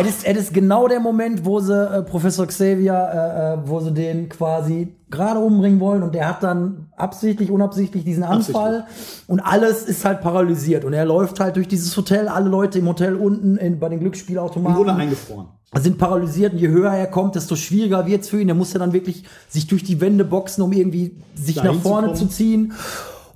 es 0.00 0.08
ist, 0.08 0.26
es 0.26 0.36
ist 0.38 0.54
genau 0.54 0.86
der 0.88 1.00
Moment, 1.00 1.44
wo 1.44 1.58
sie 1.60 1.74
äh, 1.74 2.02
Professor 2.02 2.46
Xavier, 2.46 2.94
äh, 2.94 3.54
äh, 3.54 3.68
wo 3.68 3.80
sie 3.80 3.92
den 3.92 4.28
quasi 4.28 4.94
gerade 5.10 5.40
umbringen 5.40 5.80
wollen 5.80 6.02
und 6.02 6.14
der 6.14 6.28
hat 6.28 6.42
dann 6.42 6.88
absichtlich, 6.96 7.50
unabsichtlich 7.50 8.04
diesen 8.04 8.22
Anfall 8.22 8.86
und 9.26 9.40
alles 9.40 9.82
ist 9.82 10.04
halt 10.04 10.20
paralysiert 10.20 10.84
und 10.84 10.92
er 10.92 11.04
läuft 11.04 11.40
halt 11.40 11.56
durch 11.56 11.68
dieses 11.68 11.96
Hotel, 11.96 12.28
alle 12.28 12.48
Leute 12.48 12.78
im 12.78 12.88
Hotel 12.88 13.16
unten 13.16 13.56
in, 13.56 13.78
bei 13.78 13.88
den 13.88 13.98
im 13.98 14.00
Glücksspielautomaten 14.00 14.76
Grunde 14.76 14.94
eingefroren. 14.94 15.48
Sind 15.80 15.98
paralysiert 15.98 16.52
und 16.52 16.58
je 16.58 16.68
höher 16.68 16.92
er 16.92 17.06
kommt, 17.06 17.34
desto 17.34 17.56
schwieriger 17.56 18.06
wird's 18.06 18.28
für 18.28 18.40
ihn. 18.40 18.48
Er 18.48 18.54
muss 18.54 18.72
ja 18.72 18.78
dann 18.78 18.92
wirklich 18.92 19.24
sich 19.48 19.66
durch 19.66 19.84
die 19.84 20.00
Wände 20.00 20.24
boxen, 20.24 20.62
um 20.62 20.72
irgendwie 20.72 21.16
sich 21.34 21.56
Dahin 21.56 21.72
nach 21.72 21.82
vorne 21.82 22.12
zu 22.14 22.22
zu 22.22 22.28
ziehen. 22.28 22.72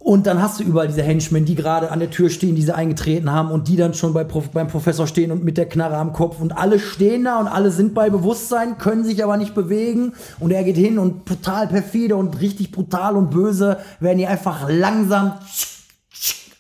Und 0.06 0.28
dann 0.28 0.40
hast 0.40 0.60
du 0.60 0.64
überall 0.64 0.86
diese 0.86 1.02
Henchmen, 1.02 1.44
die 1.44 1.56
gerade 1.56 1.90
an 1.90 1.98
der 1.98 2.10
Tür 2.10 2.30
stehen, 2.30 2.54
die 2.54 2.62
sie 2.62 2.72
eingetreten 2.72 3.32
haben 3.32 3.50
und 3.50 3.66
die 3.66 3.76
dann 3.76 3.92
schon 3.92 4.12
bei 4.12 4.22
Prof 4.22 4.50
beim 4.50 4.68
Professor 4.68 5.08
stehen 5.08 5.32
und 5.32 5.42
mit 5.42 5.56
der 5.58 5.68
Knarre 5.68 5.96
am 5.96 6.12
Kopf 6.12 6.40
und 6.40 6.56
alle 6.56 6.78
stehen 6.78 7.24
da 7.24 7.40
und 7.40 7.48
alle 7.48 7.72
sind 7.72 7.92
bei 7.92 8.08
Bewusstsein, 8.08 8.78
können 8.78 9.02
sich 9.02 9.24
aber 9.24 9.36
nicht 9.36 9.56
bewegen 9.56 10.12
und 10.38 10.52
er 10.52 10.62
geht 10.62 10.76
hin 10.76 11.00
und 11.00 11.26
total 11.26 11.66
perfide 11.66 12.14
und 12.14 12.40
richtig 12.40 12.70
brutal 12.70 13.16
und 13.16 13.30
böse 13.30 13.78
werden 13.98 14.18
die 14.18 14.28
einfach 14.28 14.68
langsam 14.68 15.32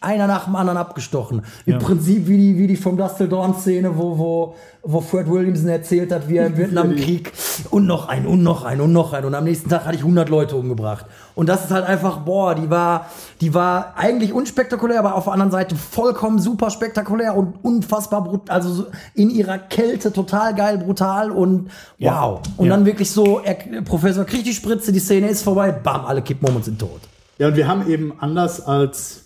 einer 0.00 0.26
nach 0.26 0.44
dem 0.44 0.56
anderen 0.56 0.76
abgestochen. 0.78 1.42
Im 1.64 1.78
Prinzip 1.78 2.28
wie 2.28 2.36
die, 2.36 2.58
wie 2.58 2.66
die 2.66 2.76
vom 2.76 2.96
Dustle 2.96 3.28
Dawn 3.28 3.54
Szene, 3.54 3.96
wo, 3.96 4.18
wo, 4.18 4.54
wo 4.82 5.00
Fred 5.00 5.28
Williamson 5.30 5.68
erzählt 5.68 6.12
hat, 6.12 6.28
wie 6.28 6.36
er 6.36 6.46
im 6.46 6.56
Vietnamkrieg 6.58 7.32
und 7.70 7.86
noch 7.86 8.08
ein 8.08 8.26
und 8.26 8.42
noch 8.42 8.64
ein 8.64 8.80
und 8.80 8.92
noch 8.92 9.12
ein 9.12 9.24
und 9.24 9.34
am 9.34 9.44
nächsten 9.44 9.68
Tag 9.70 9.84
hatte 9.84 9.94
ich 9.96 10.02
100 10.02 10.28
Leute 10.28 10.56
umgebracht. 10.56 11.06
Und 11.34 11.48
das 11.48 11.64
ist 11.64 11.70
halt 11.70 11.86
einfach, 11.86 12.18
boah, 12.18 12.54
die 12.54 12.70
war, 12.70 13.06
die 13.40 13.52
war 13.54 13.94
eigentlich 13.96 14.32
unspektakulär, 14.32 14.98
aber 14.98 15.14
auf 15.14 15.24
der 15.24 15.32
anderen 15.32 15.50
Seite 15.52 15.76
vollkommen 15.76 16.38
super 16.38 16.70
spektakulär 16.70 17.34
und 17.36 17.54
unfassbar 17.62 18.22
brutal, 18.24 18.54
also 18.56 18.72
so 18.72 18.86
in 19.14 19.30
ihrer 19.30 19.58
Kälte 19.58 20.12
total 20.12 20.54
geil, 20.54 20.78
brutal 20.78 21.30
und 21.30 21.70
Ja. 21.98 22.20
wow. 22.22 22.40
Und 22.56 22.66
Ja. 22.66 22.72
dann 22.76 22.86
wirklich 22.86 23.10
so, 23.10 23.40
er, 23.40 23.54
Professor 23.82 24.24
kriegt 24.24 24.46
die 24.46 24.52
Spritze, 24.54 24.92
die 24.92 25.00
Szene 25.00 25.28
ist 25.28 25.42
vorbei, 25.42 25.72
bam, 25.72 26.04
alle 26.04 26.22
kippen 26.22 26.48
um 26.48 26.56
und 26.56 26.64
sind 26.64 26.78
tot. 26.78 27.00
Ja, 27.38 27.48
und 27.48 27.56
wir 27.56 27.66
haben 27.68 27.88
eben 27.88 28.12
anders 28.18 28.60
als 28.66 29.22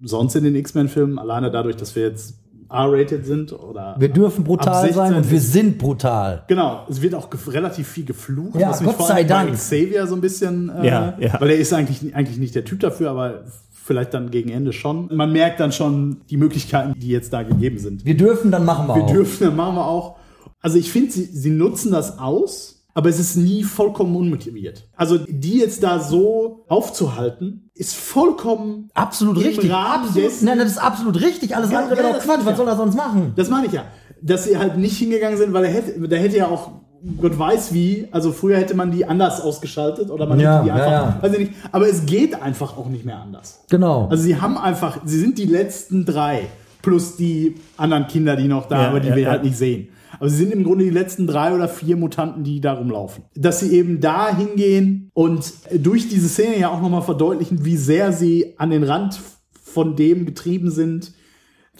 sonst 0.00 0.34
in 0.36 0.44
den 0.44 0.54
X-Men-Filmen, 0.54 1.18
alleine 1.18 1.50
dadurch, 1.50 1.76
dass 1.76 1.94
wir 1.96 2.04
jetzt 2.04 2.34
R-rated 2.70 3.24
sind 3.24 3.52
oder. 3.52 3.96
Wir 3.98 4.10
dürfen 4.10 4.44
brutal 4.44 4.74
16 4.82 4.94
sein 4.94 5.14
und 5.14 5.30
wir 5.30 5.40
sind 5.40 5.78
brutal. 5.78 6.44
Genau, 6.48 6.84
es 6.88 7.00
wird 7.00 7.14
auch 7.14 7.28
relativ 7.48 7.88
viel 7.88 8.04
geflucht. 8.04 8.60
Ja, 8.60 8.70
was 8.70 8.80
mich 8.80 8.88
Gott 8.90 8.96
vor 8.98 9.06
sei 9.06 9.24
Dank. 9.24 9.54
Xavier 9.54 10.06
so 10.06 10.14
ein 10.14 10.20
bisschen, 10.20 10.68
äh, 10.68 10.86
Ja, 10.86 11.14
ja. 11.18 11.40
weil 11.40 11.50
er 11.50 11.56
ist 11.58 11.72
eigentlich, 11.72 12.14
eigentlich 12.14 12.38
nicht 12.38 12.54
der 12.54 12.64
Typ 12.66 12.80
dafür, 12.80 13.10
aber 13.10 13.44
vielleicht 13.72 14.12
dann 14.12 14.30
gegen 14.30 14.50
Ende 14.50 14.74
schon. 14.74 15.08
Man 15.14 15.32
merkt 15.32 15.60
dann 15.60 15.72
schon 15.72 16.18
die 16.28 16.36
Möglichkeiten, 16.36 16.92
die 16.98 17.08
jetzt 17.08 17.32
da 17.32 17.42
gegeben 17.42 17.78
sind. 17.78 18.04
Wir 18.04 18.16
dürfen, 18.18 18.50
dann 18.50 18.66
machen 18.66 18.86
wir, 18.86 18.96
Wir 18.96 19.04
auch. 19.04 19.12
dürfen, 19.12 19.44
dann 19.46 19.56
machen 19.56 19.76
wir 19.76 19.86
auch. 19.86 20.16
Also 20.60 20.76
ich 20.76 20.92
finde, 20.92 21.10
sie, 21.12 21.24
sie 21.24 21.50
nutzen 21.50 21.90
das 21.90 22.18
aus, 22.18 22.77
aber 22.94 23.08
es 23.08 23.18
ist 23.20 23.36
nie 23.36 23.62
vollkommen 23.62 24.16
unmotiviert. 24.16 24.88
Also 24.96 25.18
die 25.18 25.58
jetzt 25.58 25.82
da 25.82 26.00
so 26.00 26.64
aufzuhalten, 26.68 27.70
ist 27.74 27.94
vollkommen 27.94 28.90
Absolut 28.94 29.36
richtig. 29.38 29.72
Absolut, 29.72 30.42
nein, 30.42 30.58
das 30.58 30.72
ist 30.72 30.78
absolut 30.78 31.20
richtig. 31.20 31.54
Alles 31.54 31.70
Ja, 31.70 31.78
andere 31.80 31.96
ja, 31.96 32.02
wäre 32.02 32.12
doch 32.12 32.16
das 32.18 32.24
Quatsch. 32.26 32.40
Was 32.44 32.50
ja. 32.52 32.56
soll 32.56 32.68
er 32.68 32.76
sonst 32.76 32.96
machen? 32.96 33.32
Das 33.36 33.48
meine 33.48 33.66
ich 33.66 33.72
ja. 33.72 33.84
Dass 34.20 34.44
sie 34.44 34.58
halt 34.58 34.76
nicht 34.78 34.96
hingegangen 34.98 35.38
sind, 35.38 35.52
weil 35.52 35.64
er 35.64 35.70
hätte, 35.72 36.08
da 36.08 36.16
hätte 36.16 36.36
ja 36.38 36.48
auch 36.48 36.72
Gott 37.20 37.38
weiß 37.38 37.72
wie, 37.72 38.08
also 38.10 38.32
früher 38.32 38.56
hätte 38.56 38.74
man 38.74 38.90
die 38.90 39.04
anders 39.04 39.40
ausgeschaltet 39.40 40.10
oder 40.10 40.26
man 40.26 40.40
Ja, 40.40 40.54
hätte 40.54 40.62
die 40.64 40.68
ja, 40.68 40.74
einfach, 40.74 40.90
ja. 40.90 41.22
weiß 41.22 41.32
ich 41.34 41.38
nicht, 41.38 41.52
aber 41.70 41.88
es 41.88 42.06
geht 42.06 42.42
einfach 42.42 42.76
auch 42.76 42.88
nicht 42.88 43.04
mehr 43.04 43.18
anders. 43.20 43.60
Genau. 43.70 44.08
Also 44.10 44.24
sie 44.24 44.40
haben 44.40 44.58
einfach, 44.58 44.98
sie 45.04 45.20
sind 45.20 45.38
die 45.38 45.44
letzten 45.44 46.04
drei 46.04 46.48
plus 46.82 47.16
die 47.16 47.54
anderen 47.76 48.08
Kinder, 48.08 48.34
die 48.34 48.48
noch 48.48 48.66
da, 48.66 48.82
Ja, 48.82 48.88
aber 48.88 48.98
die 48.98 49.08
ja, 49.08 49.14
wir 49.16 49.22
ja. 49.22 49.30
halt 49.30 49.44
nicht 49.44 49.56
sehen. 49.56 49.88
Aber 50.18 50.28
sie 50.28 50.36
sind 50.36 50.52
im 50.52 50.64
Grunde 50.64 50.84
die 50.84 50.90
letzten 50.90 51.26
drei 51.26 51.54
oder 51.54 51.68
vier 51.68 51.96
Mutanten, 51.96 52.44
die 52.44 52.60
da 52.60 52.72
rumlaufen. 52.74 53.24
Dass 53.34 53.60
sie 53.60 53.72
eben 53.72 54.00
da 54.00 54.34
hingehen 54.36 55.10
und 55.14 55.52
durch 55.72 56.08
diese 56.08 56.28
Szene 56.28 56.58
ja 56.58 56.70
auch 56.70 56.80
nochmal 56.80 57.02
verdeutlichen, 57.02 57.64
wie 57.64 57.76
sehr 57.76 58.12
sie 58.12 58.54
an 58.58 58.70
den 58.70 58.82
Rand 58.84 59.20
von 59.62 59.96
dem 59.96 60.26
getrieben 60.26 60.70
sind. 60.70 61.12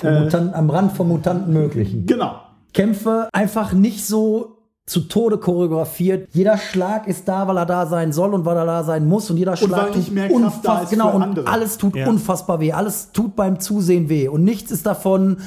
Mutanten, 0.03 0.55
am 0.55 0.71
Rand 0.71 0.93
vom 0.93 1.09
Mutanten 1.09 1.53
möglichen. 1.53 2.07
Genau. 2.07 2.37
Kämpfe 2.73 3.29
einfach 3.33 3.73
nicht 3.73 4.07
so 4.07 4.55
zu 4.87 5.01
Tode 5.01 5.39
choreografiert. 5.39 6.29
Jeder 6.33 6.57
Schlag 6.57 7.09
ist 7.09 7.27
da, 7.29 7.47
weil 7.49 7.59
er 7.59 7.67
da 7.67 7.85
sein 7.87 8.13
soll 8.13 8.33
und 8.33 8.45
weil 8.45 8.57
er 8.57 8.65
da 8.65 8.85
sein 8.85 9.07
muss. 9.07 9.29
Und 9.31 9.37
jeder 9.37 9.57
Schlag 9.57 9.89
weil 9.89 9.97
nicht 9.97 10.07
tut 10.07 10.15
mehr 10.15 10.29
Kraft 10.29 10.65
da 10.65 10.73
unfass- 10.77 10.83
ist 10.85 10.91
genau, 10.91 11.15
und 11.17 11.47
alles 11.49 11.77
tut 11.79 11.97
Ja. 11.97 12.09
unfassbar 12.09 12.61
weh. 12.61 12.73
Alles 12.73 13.11
tut 13.13 13.35
beim 13.37 13.59
Zusehen 13.61 14.09
weh. 14.09 14.29
Und 14.29 14.45
nichts 14.45 14.71
ist 14.71 14.87
davon 14.87 15.39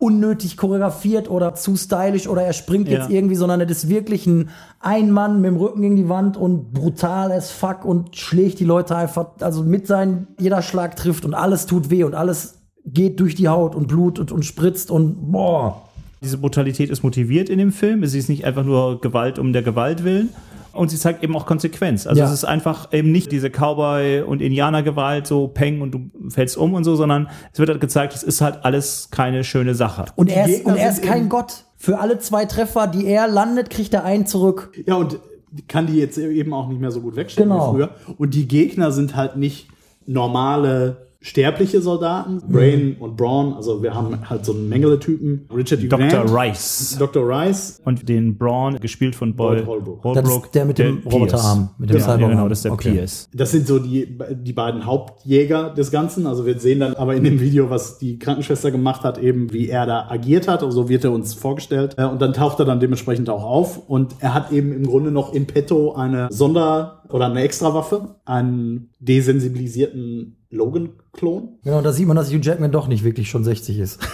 unnötig 0.00 0.56
choreografiert 0.56 1.30
oder 1.30 1.54
zu 1.54 1.76
stylisch 1.76 2.26
oder 2.26 2.42
er 2.42 2.54
springt 2.54 2.88
Ja. 2.88 2.98
jetzt 2.98 3.10
irgendwie, 3.10 3.36
sondern 3.36 3.60
es 3.60 3.70
ist 3.70 3.88
wirklich 3.88 4.26
ein 4.26 4.48
ein 4.80 5.10
Mann 5.10 5.42
mit 5.42 5.50
dem 5.50 5.56
Rücken 5.58 5.82
gegen 5.82 5.96
die 5.96 6.08
Wand 6.08 6.38
und 6.38 6.72
brutal 6.72 7.30
as 7.32 7.50
fuck 7.50 7.84
und 7.84 8.16
schlägt 8.16 8.58
die 8.60 8.64
Leute 8.64 8.96
einfach, 8.96 9.26
also 9.40 9.62
mit 9.62 9.86
seinen, 9.86 10.28
jeder 10.40 10.62
Schlag 10.62 10.96
trifft 10.96 11.26
und 11.26 11.34
alles 11.34 11.66
tut 11.66 11.90
weh 11.90 12.02
und 12.02 12.14
alles 12.14 12.54
geht 12.86 13.20
durch 13.20 13.34
die 13.34 13.48
Haut 13.48 13.74
und 13.74 13.88
Blut 13.88 14.18
und, 14.18 14.32
und 14.32 14.42
spritzt 14.44 14.90
und 14.90 15.30
boah. 15.30 15.82
Diese 16.22 16.38
Brutalität 16.38 16.88
ist 16.88 17.02
motiviert 17.02 17.50
in 17.50 17.58
dem 17.58 17.72
Film. 17.72 18.04
Sie 18.06 18.18
ist 18.18 18.28
nicht 18.30 18.46
einfach 18.46 18.64
nur 18.64 19.00
Gewalt 19.02 19.38
um 19.38 19.52
der 19.52 19.62
Gewalt 19.62 20.02
willen. 20.02 20.30
Und 20.72 20.90
sie 20.90 20.96
zeigt 20.98 21.22
eben 21.24 21.34
auch 21.36 21.46
Konsequenz. 21.46 22.06
Also 22.06 22.20
Ja. 22.20 22.26
es 22.26 22.32
ist 22.32 22.44
einfach 22.44 22.92
eben 22.92 23.10
nicht 23.12 23.32
diese 23.32 23.48
Cowboy- 23.50 24.22
und 24.22 24.40
Indianergewalt, 24.42 25.26
so 25.26 25.48
Peng 25.48 25.80
und 25.80 25.90
du 25.92 26.10
fällst 26.30 26.56
um 26.56 26.74
und 26.74 26.84
so, 26.84 26.94
sondern 26.96 27.28
es 27.52 27.58
wird 27.58 27.68
halt 27.70 27.80
gezeigt, 27.80 28.14
es 28.14 28.22
ist 28.22 28.40
halt 28.40 28.64
alles 28.64 29.08
keine 29.10 29.42
schöne 29.44 29.74
Sache. 29.74 30.04
Und 30.16 30.30
er, 30.30 30.46
ist, 30.48 30.64
und 30.64 30.76
er 30.76 30.90
ist 30.90 31.02
kein 31.02 31.28
Gott. 31.28 31.64
Für 31.76 31.98
alle 31.98 32.18
zwei 32.18 32.44
Treffer, 32.44 32.86
die 32.86 33.06
er 33.06 33.26
landet, 33.26 33.70
kriegt 33.70 33.94
er 33.94 34.04
einen 34.04 34.26
zurück. 34.26 34.72
Ja, 34.86 34.96
und 34.96 35.18
kann 35.66 35.86
die 35.86 35.94
jetzt 35.96 36.18
eben 36.18 36.52
auch 36.52 36.68
nicht 36.68 36.80
mehr 36.80 36.90
so 36.92 37.00
gut 37.00 37.16
wegstecken 37.16 37.50
Genau. 37.50 37.72
wie 37.72 37.76
früher. 37.78 37.90
Und 38.18 38.34
die 38.34 38.46
Gegner 38.46 38.92
sind 38.92 39.16
halt 39.16 39.36
nicht 39.36 39.68
normale 40.06 41.08
sterbliche 41.20 41.80
Soldaten. 41.82 42.40
Brain 42.48 42.96
und 42.98 43.16
Braun, 43.16 43.52
also 43.54 43.82
wir 43.82 43.94
haben 43.94 44.28
halt 44.28 44.44
so 44.44 44.52
einen 44.52 44.68
Mengele-Typen. 44.68 45.46
Richard 45.54 45.82
Dr. 45.90 46.08
Grant, 46.08 46.30
Rice. 46.34 46.96
Dr. 46.98 47.22
Rice. 47.28 47.80
Und 47.84 48.08
den 48.08 48.38
Braun, 48.38 48.78
gespielt 48.80 49.14
von 49.14 49.36
Boyd 49.36 49.66
Holbrook. 49.66 50.14
Das 50.14 50.28
ist 50.28 50.54
der 50.54 50.64
mit 50.64 50.78
dem. 50.78 51.02
Roboterarm, 51.04 51.70
mit 51.78 51.90
dem 51.90 51.98
ja, 51.98 52.16
ja, 52.18 52.28
genau, 52.28 52.48
das 52.48 52.58
ist 52.60 52.64
der 52.64 52.72
Okay. 52.72 52.92
Pierce. 52.92 53.28
Das 53.34 53.50
sind 53.50 53.66
so 53.66 53.78
die, 53.78 54.18
die 54.34 54.52
beiden 54.52 54.86
Hauptjäger 54.86 55.70
des 55.70 55.90
Ganzen. 55.90 56.26
Also 56.26 56.46
wir 56.46 56.58
sehen 56.58 56.80
dann 56.80 56.94
aber 56.94 57.14
in 57.14 57.24
dem 57.24 57.40
Video, 57.40 57.68
was 57.68 57.98
die 57.98 58.18
Krankenschwester 58.18 58.70
gemacht 58.70 59.02
hat, 59.02 59.18
eben 59.18 59.52
wie 59.52 59.68
er 59.68 59.86
da 59.86 60.06
agiert 60.08 60.48
hat. 60.48 60.62
Und 60.62 60.72
so 60.72 60.88
wird 60.88 61.04
er 61.04 61.12
uns 61.12 61.34
vorgestellt. 61.34 61.94
Äh, 61.98 62.04
Und 62.06 62.22
dann 62.22 62.32
taucht 62.32 62.58
er 62.60 62.64
dann 62.64 62.80
dementsprechend 62.80 63.28
auch 63.28 63.44
auf. 63.44 63.88
Und 63.88 64.16
er 64.20 64.32
hat 64.34 64.52
eben 64.52 64.72
im 64.72 64.86
Grunde 64.86 65.10
noch 65.10 65.34
in 65.34 65.46
petto 65.46 65.92
eine 65.92 66.28
Sonder- 66.30 66.99
oder 67.12 67.26
eine 67.26 67.42
Extrawaffe, 67.42 68.16
einen 68.24 68.90
desensibilisierten 68.98 70.36
Logan-Klon. 70.50 71.60
Genau, 71.62 71.80
da 71.80 71.92
sieht 71.92 72.06
man, 72.06 72.16
dass 72.16 72.32
Hugh 72.32 72.40
Jackman 72.42 72.72
doch 72.72 72.88
nicht 72.88 73.04
wirklich 73.04 73.30
schon 73.30 73.44
60 73.44 73.78
ist. 73.78 74.00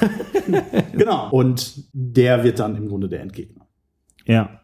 Genau. 0.92 1.28
Und 1.30 1.84
der 1.92 2.44
wird 2.44 2.58
dann 2.58 2.76
im 2.76 2.88
Grunde 2.88 3.08
der 3.08 3.20
Endgegner. 3.20 3.66
Ja. 4.26 4.60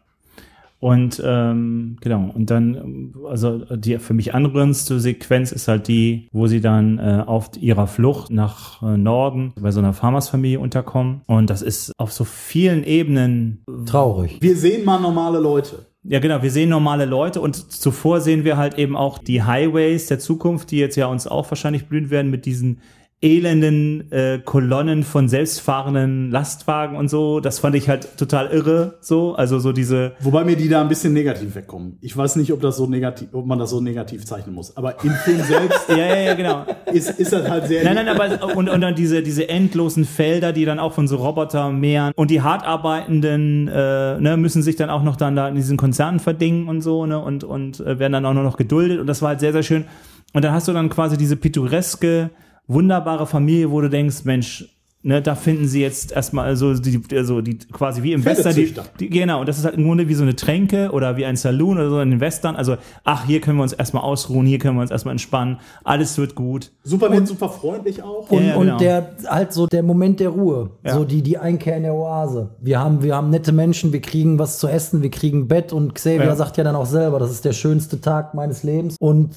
Und 0.79 1.21
ähm, 1.23 1.95
genau, 2.01 2.29
und 2.33 2.49
dann, 2.49 3.13
also 3.25 3.59
die 3.73 3.99
für 3.99 4.13
mich 4.13 4.33
anrührendste 4.33 4.99
Sequenz 4.99 5.53
ist 5.53 5.69
halt 5.69 5.87
die, 5.87 6.27
wo 6.33 6.47
sie 6.47 6.59
dann 6.59 6.99
äh, 6.99 7.23
auf 7.25 7.51
ihrer 7.57 7.87
Flucht 7.87 8.31
nach 8.31 8.83
äh, 8.83 8.97
Norden 8.97 9.53
bei 9.57 9.71
so 9.71 9.79
einer 9.79 9.93
Farmersfamilie 9.93 10.59
unterkommen. 10.59 11.21
Und 11.25 11.49
das 11.49 11.61
ist 11.61 11.93
auf 11.97 12.11
so 12.11 12.25
vielen 12.25 12.83
Ebenen 12.83 13.63
Traurig. 13.85 14.39
Wir 14.41 14.57
sehen 14.57 14.83
mal 14.83 14.99
normale 14.99 15.39
Leute. 15.39 15.85
Ja, 16.05 16.19
genau. 16.19 16.41
Wir 16.43 16.51
sehen 16.51 16.69
normale 16.69 17.05
Leute 17.05 17.39
und 17.39 17.71
zuvor 17.71 18.19
sehen 18.19 18.43
wir 18.43 18.57
halt 18.57 18.77
eben 18.77 18.97
auch 18.97 19.19
die 19.19 19.43
Highways 19.43 20.07
der 20.07 20.19
Zukunft, 20.19 20.71
die 20.71 20.77
jetzt 20.77 20.97
ja 20.97 21.05
uns 21.05 21.27
auch 21.27 21.49
wahrscheinlich 21.49 21.87
blühen 21.87 22.09
werden 22.09 22.29
mit 22.29 22.45
diesen 22.45 22.81
elenden 23.23 24.11
äh, 24.11 24.39
Kolonnen 24.43 25.03
von 25.03 25.29
selbstfahrenden 25.29 26.29
Lastwagen 26.29 26.97
und 26.97 27.09
so. 27.09 27.39
Das 27.39 27.59
fand 27.59 27.75
ich 27.75 27.87
halt 27.87 28.17
total 28.17 28.47
irre. 28.47 28.97
So, 28.99 29.33
also 29.35 29.59
so 29.59 29.71
diese. 29.71 30.11
Wobei 30.19 30.43
mir 30.43 30.57
die 30.57 30.67
da 30.67 30.81
ein 30.81 30.89
bisschen 30.89 31.13
negativ 31.13 31.55
wegkommen. 31.55 31.97
Ich 32.01 32.15
weiß 32.15 32.35
nicht, 32.35 32.51
ob 32.51 32.59
das 32.61 32.75
so 32.75 32.85
negativ, 32.85 33.29
ob 33.31 33.45
man 33.45 33.59
das 33.59 33.69
so 33.69 33.79
negativ 33.79 34.25
zeichnen 34.25 34.53
muss. 34.53 34.75
Aber 34.75 35.01
im 35.03 35.11
Film 35.11 35.41
selbst 35.47 35.87
Ja, 35.89 35.97
ja, 35.97 36.17
ja, 36.17 36.33
genau. 36.33 36.65
ist, 36.91 37.17
ist 37.17 37.31
das 37.31 37.49
halt 37.49 37.67
sehr. 37.67 37.83
Nein, 37.85 37.95
nein, 37.95 38.09
aber 38.09 38.55
und, 38.55 38.67
und 38.67 38.81
dann 38.81 38.93
diese, 38.93 39.23
diese 39.23 39.47
endlosen 39.47 40.03
Felder, 40.03 40.51
die 40.51 40.65
dann 40.65 40.79
auch 40.79 40.93
von 40.93 41.07
so 41.07 41.15
Robotermeeren 41.15 42.11
und 42.15 42.29
die 42.29 42.41
hart 42.41 42.65
arbeitenden 42.65 43.69
äh, 43.69 44.19
ne, 44.19 44.35
müssen 44.37 44.61
sich 44.61 44.75
dann 44.75 44.89
auch 44.89 45.03
noch 45.03 45.15
dann 45.15 45.35
da 45.35 45.47
in 45.47 45.55
diesen 45.55 45.77
Konzernen 45.77 46.19
verdingen 46.19 46.67
und 46.67 46.81
so, 46.81 47.05
ne, 47.05 47.19
und, 47.19 47.45
und 47.45 47.79
äh, 47.79 47.99
werden 47.99 48.11
dann 48.11 48.25
auch 48.25 48.33
nur 48.33 48.43
noch 48.43 48.57
geduldet 48.57 48.99
und 48.99 49.07
das 49.07 49.21
war 49.21 49.29
halt 49.29 49.39
sehr, 49.39 49.53
sehr 49.53 49.63
schön. 49.63 49.85
Und 50.33 50.43
dann 50.43 50.51
hast 50.51 50.67
du 50.67 50.73
dann 50.73 50.89
quasi 50.89 51.15
diese 51.15 51.35
pittoreske, 51.35 52.31
wunderbare 52.67 53.27
Familie, 53.27 53.71
wo 53.71 53.81
du 53.81 53.89
denkst, 53.89 54.23
Mensch, 54.23 54.69
ne, 55.05 55.21
da 55.21 55.35
finden 55.35 55.67
sie 55.67 55.81
jetzt 55.81 56.13
erstmal 56.13 56.55
so 56.55 56.73
die, 56.73 57.01
also 57.13 57.41
die 57.41 57.57
quasi 57.57 58.03
wie 58.03 58.13
im 58.13 58.23
Western, 58.23 58.55
die, 58.55 58.73
die, 58.99 59.09
genau, 59.09 59.41
und 59.41 59.49
das 59.49 59.57
ist 59.57 59.65
halt 59.65 59.75
im 59.75 59.83
Grunde 59.83 60.07
wie 60.07 60.13
so 60.13 60.23
eine 60.23 60.33
Tränke 60.33 60.91
oder 60.91 61.17
wie 61.17 61.25
ein 61.25 61.35
Saloon 61.35 61.77
oder 61.77 61.89
so 61.89 61.99
in 61.99 62.11
den 62.11 62.19
Western. 62.21 62.55
Also, 62.55 62.77
ach, 63.03 63.25
hier 63.25 63.41
können 63.41 63.57
wir 63.57 63.63
uns 63.63 63.73
erstmal 63.73 64.01
ausruhen, 64.03 64.45
hier 64.45 64.59
können 64.59 64.77
wir 64.77 64.81
uns 64.81 64.91
erstmal 64.91 65.11
entspannen, 65.11 65.57
alles 65.83 66.17
wird 66.17 66.35
gut. 66.35 66.71
super 66.83 67.09
nett, 67.09 67.27
super 67.27 67.49
freundlich 67.49 68.01
auch. 68.01 68.31
Und, 68.31 68.45
Ja, 68.47 68.55
und 68.55 68.65
genau. 68.67 68.77
der 68.77 69.15
halt 69.27 69.51
so 69.51 69.67
der 69.67 69.83
Moment 69.83 70.21
der 70.21 70.29
Ruhe, 70.29 70.69
Ja. 70.85 70.93
so 70.93 71.03
die 71.03 71.21
die 71.21 71.37
Einkehr 71.37 71.75
in 71.75 71.83
der 71.83 71.93
Oase. 71.95 72.51
Wir 72.61 72.79
haben 72.79 73.03
wir 73.03 73.13
haben 73.15 73.29
nette 73.29 73.51
Menschen, 73.51 73.91
wir 73.91 74.01
kriegen 74.01 74.39
was 74.39 74.57
zu 74.57 74.69
essen, 74.69 75.01
wir 75.01 75.11
kriegen 75.11 75.49
Bett 75.49 75.73
und 75.73 75.95
Xavier 75.95 76.23
Ja. 76.27 76.35
sagt 76.37 76.55
ja 76.55 76.63
dann 76.63 76.77
auch 76.77 76.85
selber, 76.85 77.19
das 77.19 77.29
ist 77.31 77.43
der 77.43 77.51
schönste 77.53 77.99
Tag 77.99 78.33
meines 78.35 78.63
Lebens 78.63 78.95
und 79.01 79.31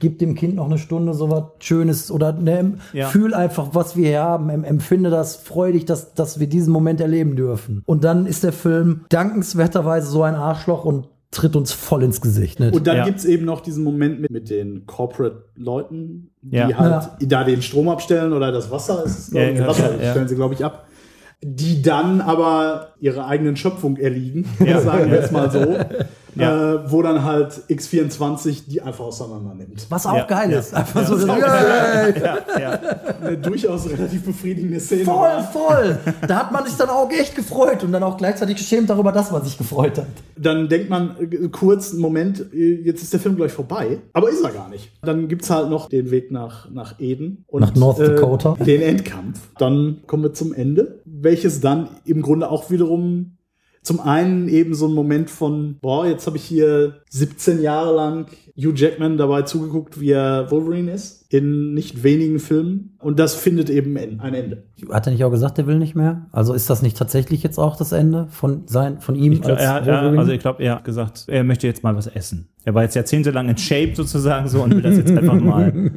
gibt 0.00 0.20
dem 0.22 0.34
Kind 0.34 0.54
noch 0.56 0.66
eine 0.66 0.78
Stunde 0.78 1.12
so 1.14 1.30
was 1.30 1.42
Schönes 1.58 2.10
oder 2.10 2.32
ne, 2.32 2.74
Ja. 2.92 3.08
fühl 3.08 3.34
einfach, 3.34 3.68
was 3.72 3.96
wir 3.96 4.08
hier 4.08 4.22
haben, 4.22 4.48
em, 4.48 4.64
empfinde 4.64 5.10
das 5.10 5.36
freudig, 5.36 5.84
dass 5.84 6.14
dass 6.14 6.40
wir 6.40 6.46
diesen 6.46 6.72
Moment 6.72 7.00
erleben 7.00 7.36
dürfen. 7.36 7.82
Und 7.84 8.02
dann 8.04 8.26
ist 8.26 8.44
der 8.44 8.52
Film 8.52 9.04
dankenswerterweise 9.10 10.06
so 10.10 10.22
ein 10.22 10.34
Arschloch 10.34 10.84
und 10.84 11.08
tritt 11.30 11.56
uns 11.56 11.72
voll 11.72 12.02
ins 12.04 12.20
Gesicht. 12.20 12.60
Ne? 12.60 12.70
Und 12.72 12.86
dann 12.86 12.96
Ja. 12.98 13.04
gibt's 13.04 13.24
eben 13.24 13.44
noch 13.44 13.60
diesen 13.60 13.82
Moment 13.84 14.20
mit, 14.20 14.30
mit 14.30 14.48
den 14.50 14.86
Corporate-Leuten, 14.86 16.30
die 16.42 16.56
Ja. 16.56 16.78
halt 16.78 17.08
da 17.20 17.44
den 17.44 17.60
Strom 17.60 17.88
abstellen 17.88 18.32
oder 18.32 18.52
das 18.52 18.70
Wasser 18.70 19.04
ist 19.04 19.18
es, 19.18 19.30
glaub 19.32 19.42
Ja, 19.56 19.66
Wasser 19.66 19.96
ja, 19.96 20.02
ja. 20.04 20.10
stellen 20.12 20.28
sie, 20.28 20.36
glaube 20.36 20.54
ich, 20.54 20.64
ab. 20.64 20.86
Die 21.42 21.82
dann 21.82 22.20
aber 22.22 22.94
ihrer 23.00 23.26
eigenen 23.26 23.56
Schöpfung 23.56 23.96
erliegen, 23.96 24.46
Ja. 24.64 24.80
sagen 24.80 25.10
wir 25.10 25.20
es 25.20 25.30
mal 25.30 25.50
so. 25.50 25.58
Ja. 26.36 26.74
Äh, 26.74 26.90
wo 26.90 27.02
dann 27.02 27.22
halt 27.24 27.52
X24 27.68 28.64
die 28.68 28.82
einfach 28.82 29.04
auseinander 29.04 29.54
nimmt. 29.54 29.86
was 29.88 30.06
auch 30.06 30.16
Ja, 30.16 30.24
geil 30.26 30.50
ja. 30.50 30.58
ist, 30.58 30.74
einfach 30.74 31.02
Ja. 31.08 31.16
so. 31.16 31.26
Eine 33.26 33.38
durchaus 33.38 33.88
relativ 33.88 34.24
befriedigende 34.24 34.80
Szene. 34.80 35.04
Voll, 35.04 35.14
war. 35.16 35.42
voll. 35.44 35.98
Da 36.26 36.36
hat 36.36 36.52
man 36.52 36.64
sich 36.66 36.76
dann 36.76 36.88
auch 36.88 37.10
echt 37.10 37.34
gefreut 37.34 37.82
und 37.84 37.92
dann 37.92 38.02
auch 38.02 38.16
gleichzeitig 38.16 38.56
geschämt 38.56 38.90
darüber, 38.90 39.12
dass 39.12 39.30
man 39.30 39.42
sich 39.44 39.56
gefreut 39.58 39.98
hat. 39.98 40.06
Dann 40.36 40.68
denkt 40.68 40.90
man 40.90 41.16
äh, 41.20 41.48
kurz, 41.48 41.92
einen 41.92 42.00
Moment, 42.00 42.44
äh, 42.52 42.80
jetzt 42.82 43.02
ist 43.02 43.12
der 43.12 43.20
Film 43.20 43.36
gleich 43.36 43.52
vorbei. 43.52 43.98
Aber 44.12 44.28
ist 44.30 44.42
er 44.42 44.50
gar 44.50 44.68
nicht. 44.68 44.90
Dann 45.02 45.28
gibt's 45.28 45.50
halt 45.50 45.70
noch 45.70 45.88
den 45.88 46.10
Weg 46.10 46.30
nach, 46.30 46.70
nach 46.70 46.98
Eden. 47.00 47.44
Und, 47.46 47.60
Nach 47.62 47.74
North 47.74 48.00
Dakota. 48.00 48.56
Äh, 48.60 48.64
den 48.64 48.82
Endkampf. 48.82 49.40
Dann 49.58 50.02
kommen 50.06 50.22
wir 50.24 50.32
zum 50.32 50.52
Ende, 50.52 51.00
welches 51.04 51.60
dann 51.60 51.88
im 52.04 52.22
Grunde 52.22 52.50
auch 52.50 52.70
wiederum 52.70 53.36
zum 53.84 54.00
einen 54.00 54.48
eben 54.48 54.74
so 54.74 54.88
ein 54.88 54.94
Moment 54.94 55.30
von, 55.30 55.76
boah, 55.80 56.06
jetzt 56.06 56.26
habe 56.26 56.36
ich 56.38 56.42
hier 56.44 57.02
17 57.10 57.60
Jahre 57.62 57.94
lang 57.94 58.26
Hugh 58.56 58.72
Jackman 58.74 59.18
dabei 59.18 59.42
zugeguckt, 59.42 60.00
wie 60.00 60.10
er 60.12 60.50
Wolverine 60.50 60.90
ist, 60.92 61.26
in 61.32 61.74
nicht 61.74 62.02
wenigen 62.02 62.38
Filmen. 62.38 62.96
Und 63.00 63.18
das 63.18 63.34
findet 63.34 63.68
eben 63.68 63.94
en- 63.96 64.20
ein 64.20 64.32
Ende. 64.34 64.64
Hat 64.90 65.06
er 65.06 65.12
nicht 65.12 65.22
auch 65.24 65.30
gesagt, 65.30 65.58
er 65.58 65.66
will 65.66 65.78
nicht 65.78 65.94
mehr? 65.94 66.26
Also 66.32 66.54
ist 66.54 66.70
das 66.70 66.80
nicht 66.80 66.96
tatsächlich 66.96 67.42
jetzt 67.42 67.58
auch 67.58 67.76
das 67.76 67.92
Ende 67.92 68.26
von, 68.30 68.62
sein, 68.66 69.00
von 69.00 69.16
ihm 69.16 69.32
Ich 69.32 69.42
glaub, 69.42 69.58
als 69.58 69.62
er, 69.62 69.72
hat- 69.74 69.86
ja, 69.86 69.94
Wolverine? 69.96 70.18
also 70.20 70.32
ich 70.32 70.40
glaube, 70.40 70.62
er 70.62 70.76
hat 70.76 70.84
gesagt, 70.84 71.24
er 71.28 71.44
möchte 71.44 71.66
jetzt 71.66 71.82
mal 71.82 71.94
was 71.94 72.06
essen. 72.06 72.48
Er 72.64 72.74
war 72.74 72.84
jetzt 72.84 72.94
jahrzehntelang 72.94 73.48
in 73.50 73.58
Shape 73.58 73.92
sozusagen 73.94 74.48
so 74.48 74.62
und 74.62 74.74
will 74.74 74.82
das 74.82 74.96
jetzt 74.96 75.10
einfach 75.16 75.38
mal. 75.38 75.90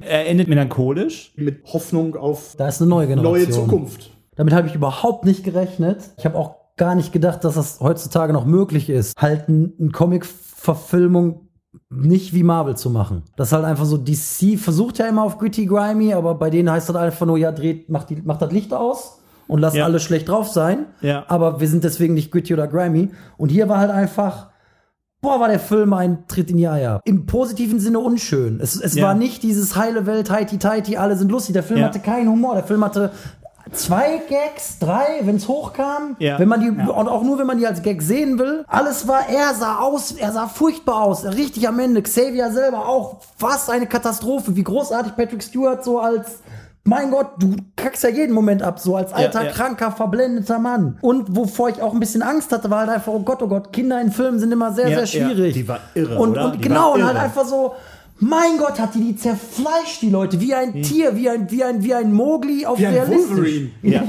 Er 0.00 0.26
endet 0.26 0.48
melancholisch. 0.48 1.32
Mit 1.36 1.62
Hoffnung 1.72 2.16
auf 2.16 2.54
da 2.58 2.66
ist 2.68 2.80
eine 2.80 2.90
neue 2.90 3.06
Generation. 3.06 3.32
neue 3.38 3.48
Zukunft. 3.50 4.10
Damit 4.34 4.54
habe 4.54 4.66
ich 4.66 4.74
überhaupt 4.74 5.24
nicht 5.24 5.44
gerechnet. 5.44 5.98
Ich 6.16 6.24
habe 6.24 6.36
auch 6.36 6.56
gar 6.78 6.94
nicht 6.94 7.12
gedacht, 7.12 7.44
dass 7.44 7.54
das 7.54 7.80
heutzutage 7.80 8.32
noch 8.32 8.46
möglich 8.46 8.88
ist, 8.88 9.20
halt 9.20 9.48
ein, 9.48 9.74
ein 9.80 9.92
Comic-Verfilmung 9.92 11.48
nicht 11.90 12.34
wie 12.34 12.42
Marvel 12.42 12.76
zu 12.76 12.90
machen. 12.90 13.22
Das 13.36 13.48
ist 13.48 13.52
halt 13.52 13.64
einfach 13.64 13.84
so, 13.84 13.96
DC 13.98 14.58
versucht 14.58 14.98
ja 14.98 15.06
immer 15.06 15.22
auf 15.22 15.38
Gritty 15.38 15.66
Grimy, 15.66 16.12
aber 16.14 16.34
bei 16.34 16.50
denen 16.50 16.70
heißt 16.70 16.88
das 16.88 16.96
einfach 16.96 17.26
nur, 17.26 17.38
ja, 17.38 17.52
dreht, 17.52 17.88
macht, 17.88 18.10
die, 18.10 18.16
macht 18.22 18.42
das 18.42 18.52
Licht 18.52 18.72
aus 18.74 19.20
und 19.46 19.60
lasst 19.60 19.76
Ja. 19.76 19.84
alle 19.84 20.00
schlecht 20.00 20.28
drauf 20.28 20.48
sein. 20.48 20.86
Ja. 21.00 21.24
Aber 21.28 21.60
wir 21.60 21.68
sind 21.68 21.84
deswegen 21.84 22.14
nicht 22.14 22.30
Gritty 22.30 22.52
oder 22.54 22.66
Grimy. 22.66 23.10
Und 23.36 23.50
hier 23.50 23.68
war 23.68 23.78
halt 23.78 23.90
einfach, 23.90 24.48
boah, 25.20 25.40
war 25.40 25.48
der 25.48 25.60
Film 25.60 25.92
ein 25.94 26.26
Tritt 26.28 26.50
in 26.50 26.58
die 26.58 26.68
Eier. 26.68 27.00
Im 27.04 27.26
positiven 27.26 27.80
Sinne 27.80 28.00
unschön. 28.00 28.60
Es, 28.60 28.78
es 28.80 28.94
Ja. 28.94 29.04
war 29.06 29.14
nicht 29.14 29.42
dieses 29.42 29.76
heile 29.76 30.04
Welt, 30.06 30.30
heiti 30.30 30.58
tighty, 30.58 30.96
alle 30.96 31.16
sind 31.16 31.30
lustig. 31.30 31.54
Der 31.54 31.62
Film 31.62 31.80
Ja. 31.80 31.86
hatte 31.86 32.00
keinen 32.00 32.28
Humor. 32.28 32.54
Der 32.54 32.64
Film 32.64 32.84
hatte 32.84 33.12
zwei 33.72 34.20
Gags, 34.28 34.78
drei, 34.78 35.20
wenn 35.22 35.36
es 35.36 35.48
hochkam. 35.48 36.16
Ja. 36.18 36.38
Wenn 36.38 36.48
man 36.48 36.60
die, 36.60 36.66
Ja. 36.78 36.88
und 36.90 37.08
auch 37.08 37.22
nur 37.22 37.38
wenn 37.38 37.46
man 37.46 37.58
die 37.58 37.66
als 37.66 37.82
Gag 37.82 38.02
sehen 38.02 38.38
will. 38.38 38.64
Alles 38.68 39.06
war, 39.08 39.28
er 39.28 39.54
sah 39.54 39.76
aus, 39.78 40.12
er 40.12 40.32
sah 40.32 40.46
furchtbar 40.48 41.02
aus. 41.02 41.24
Richtig 41.24 41.66
am 41.68 41.78
Ende. 41.78 42.02
Xavier 42.02 42.50
selber 42.50 42.86
auch. 42.88 43.16
Was 43.38 43.68
eine 43.70 43.86
Katastrophe. 43.86 44.56
Wie 44.56 44.64
großartig 44.64 45.14
Patrick 45.16 45.42
Stewart 45.42 45.84
so 45.84 45.98
als 46.00 46.38
mein 46.84 47.10
Gott, 47.10 47.32
du 47.38 47.54
kackst 47.76 48.02
ja 48.02 48.08
jeden 48.08 48.32
Moment 48.32 48.62
ab, 48.62 48.78
so 48.80 48.96
als 48.96 49.12
alter, 49.12 49.44
ja. 49.44 49.50
kranker, 49.50 49.92
verblendeter 49.92 50.58
Mann. 50.58 50.96
Und 51.02 51.36
wovor 51.36 51.68
ich 51.68 51.82
auch 51.82 51.92
ein 51.92 52.00
bisschen 52.00 52.22
Angst 52.22 52.50
hatte, 52.50 52.70
war 52.70 52.78
halt 52.80 52.88
einfach, 52.88 53.12
oh 53.12 53.18
Gott, 53.18 53.42
oh 53.42 53.46
Gott, 53.48 53.74
Kinder 53.74 54.00
in 54.00 54.10
Filmen 54.10 54.38
sind 54.38 54.52
immer 54.52 54.72
sehr, 54.72 54.88
Ja, 54.88 55.04
sehr 55.06 55.20
ja. 55.20 55.28
schwierig. 55.28 55.52
Die 55.52 55.68
war 55.68 55.80
irre, 55.94 56.18
Und, 56.18 56.30
oder? 56.30 56.46
und 56.46 56.54
Die 56.54 56.60
genau, 56.62 56.94
und 56.94 57.04
halt 57.04 57.16
irre. 57.16 57.24
einfach 57.24 57.44
so, 57.44 57.74
mein 58.20 58.58
Gott, 58.58 58.78
hat 58.80 58.94
die 58.94 59.00
die 59.00 59.16
zerfleischt, 59.16 60.02
die 60.02 60.10
Leute, 60.10 60.40
wie 60.40 60.54
ein 60.54 60.82
Tier, 60.82 61.14
wie 61.16 61.28
ein, 61.28 61.50
wie 61.50 61.62
ein, 61.62 61.82
wie 61.84 61.94
ein 61.94 62.12
Mogli 62.12 62.66
auf 62.66 62.78
Wie 62.78 62.86
ein 62.86 62.94
realistisch. 62.94 63.36
Wolverine. 63.36 63.70
Ja. 63.82 64.02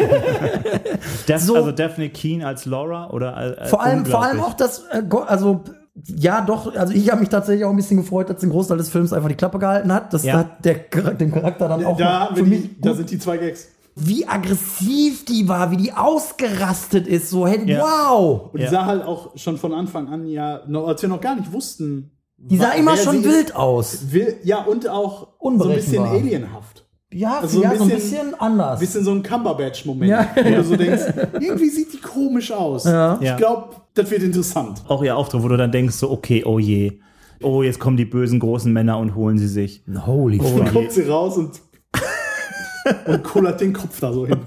Daph, 1.27 1.41
So- 1.41 1.55
also 1.55 1.71
Daphne 1.71 2.09
Keen 2.09 2.43
als 2.43 2.65
Laura 2.65 3.09
oder 3.11 3.61
äh, 3.61 3.65
Vor 3.67 3.83
allem, 3.83 4.05
vor 4.05 4.23
allem 4.23 4.39
auch 4.41 4.53
das, 4.53 4.83
äh, 4.91 5.03
also 5.27 5.61
ja, 6.05 6.41
doch, 6.41 6.73
also 6.75 6.93
ich 6.93 7.09
habe 7.11 7.19
mich 7.19 7.29
tatsächlich 7.29 7.65
auch 7.65 7.71
ein 7.71 7.75
bisschen 7.75 7.97
gefreut, 7.97 8.29
dass 8.29 8.41
ein 8.41 8.49
Großteil 8.49 8.77
des 8.77 8.89
Films 8.89 9.11
einfach 9.11 9.27
die 9.27 9.35
Klappe 9.35 9.59
gehalten 9.59 9.91
hat. 9.93 10.13
Das 10.13 10.23
Ja. 10.23 10.37
hat 10.37 10.63
der, 10.63 10.75
dem 11.13 11.31
Charakter 11.33 11.67
dann 11.67 11.83
auch 11.85 11.97
Da, 11.97 12.29
für 12.33 12.43
mich 12.43 12.61
die, 12.61 12.81
da 12.81 12.93
sind 12.93 13.11
die 13.11 13.19
zwei 13.19 13.37
Gags. 13.37 13.67
wie 13.95 14.25
aggressiv 14.25 15.25
die 15.25 15.47
war, 15.49 15.71
wie 15.71 15.77
die 15.77 15.91
ausgerastet 15.93 17.05
ist. 17.05 17.29
So, 17.29 17.45
hey, 17.45 17.61
Ja. 17.69 17.81
wow. 17.81 18.49
Und 18.53 18.61
Ja. 18.61 18.67
die 18.67 18.73
sah 18.73 18.85
halt 18.85 19.03
auch 19.03 19.35
schon 19.37 19.57
von 19.57 19.73
Anfang 19.73 20.07
an, 20.07 20.25
ja, 20.25 20.61
noch, 20.67 20.87
als 20.87 21.01
wir 21.01 21.09
noch 21.09 21.19
gar 21.21 21.35
nicht 21.35 21.51
wussten. 21.51 22.11
Die 22.41 22.57
sah 22.57 22.71
immer 22.71 22.95
schon 22.97 23.23
wild 23.23 23.47
ist. 23.49 23.55
aus. 23.55 24.11
Will, 24.11 24.37
ja, 24.43 24.63
und 24.63 24.87
auch 24.87 25.27
so 25.41 25.49
ein 25.69 25.75
bisschen 25.75 26.03
alienhaft. 26.03 26.85
Ja, 27.11 27.39
Also 27.39 27.61
ja 27.63 27.71
ein 27.71 27.77
so 27.77 27.83
ein 27.85 27.89
bisschen- 27.89 28.19
bisschen 28.27 28.39
anders. 28.41 28.79
Bisschen 28.79 29.03
so 29.03 29.11
ein 29.11 29.23
Cumberbatch-Moment, 29.23 30.09
Ja. 30.11 30.27
wo 30.35 30.43
du 30.49 30.63
so 30.63 30.75
denkst, 30.75 31.03
irgendwie 31.39 31.69
sieht 31.69 31.91
die 31.93 31.99
komisch 32.01 32.51
aus. 32.51 32.83
Ja. 32.85 33.19
Ich 33.21 33.35
glaube, 33.37 33.75
das 33.95 34.09
wird 34.11 34.21
interessant. 34.23 34.83
auch 34.87 35.03
ihr 35.03 35.17
Auftritt, 35.17 35.41
wo 35.43 35.47
du 35.47 35.57
dann 35.57 35.71
denkst, 35.71 35.95
so, 35.95 36.11
okay, 36.11 36.43
oh 36.45 36.59
je. 36.59 36.99
Oh, 37.41 37.63
jetzt 37.63 37.79
kommen 37.79 37.97
die 37.97 38.05
bösen 38.05 38.39
großen 38.39 38.71
Männer 38.71 38.99
und 38.99 39.15
holen 39.15 39.37
sie 39.37 39.47
sich. 39.47 39.83
Holy 40.05 40.39
Und 40.39 40.45
fuck. 40.47 40.57
dann 40.65 40.73
kommt 40.73 40.91
sie 40.91 41.01
raus 41.03 41.37
und, 41.37 41.51
und 43.07 43.23
kullert 43.23 43.59
den 43.61 43.73
Kopf 43.73 43.99
da 43.99 44.13
so 44.13 44.27
hin. 44.27 44.37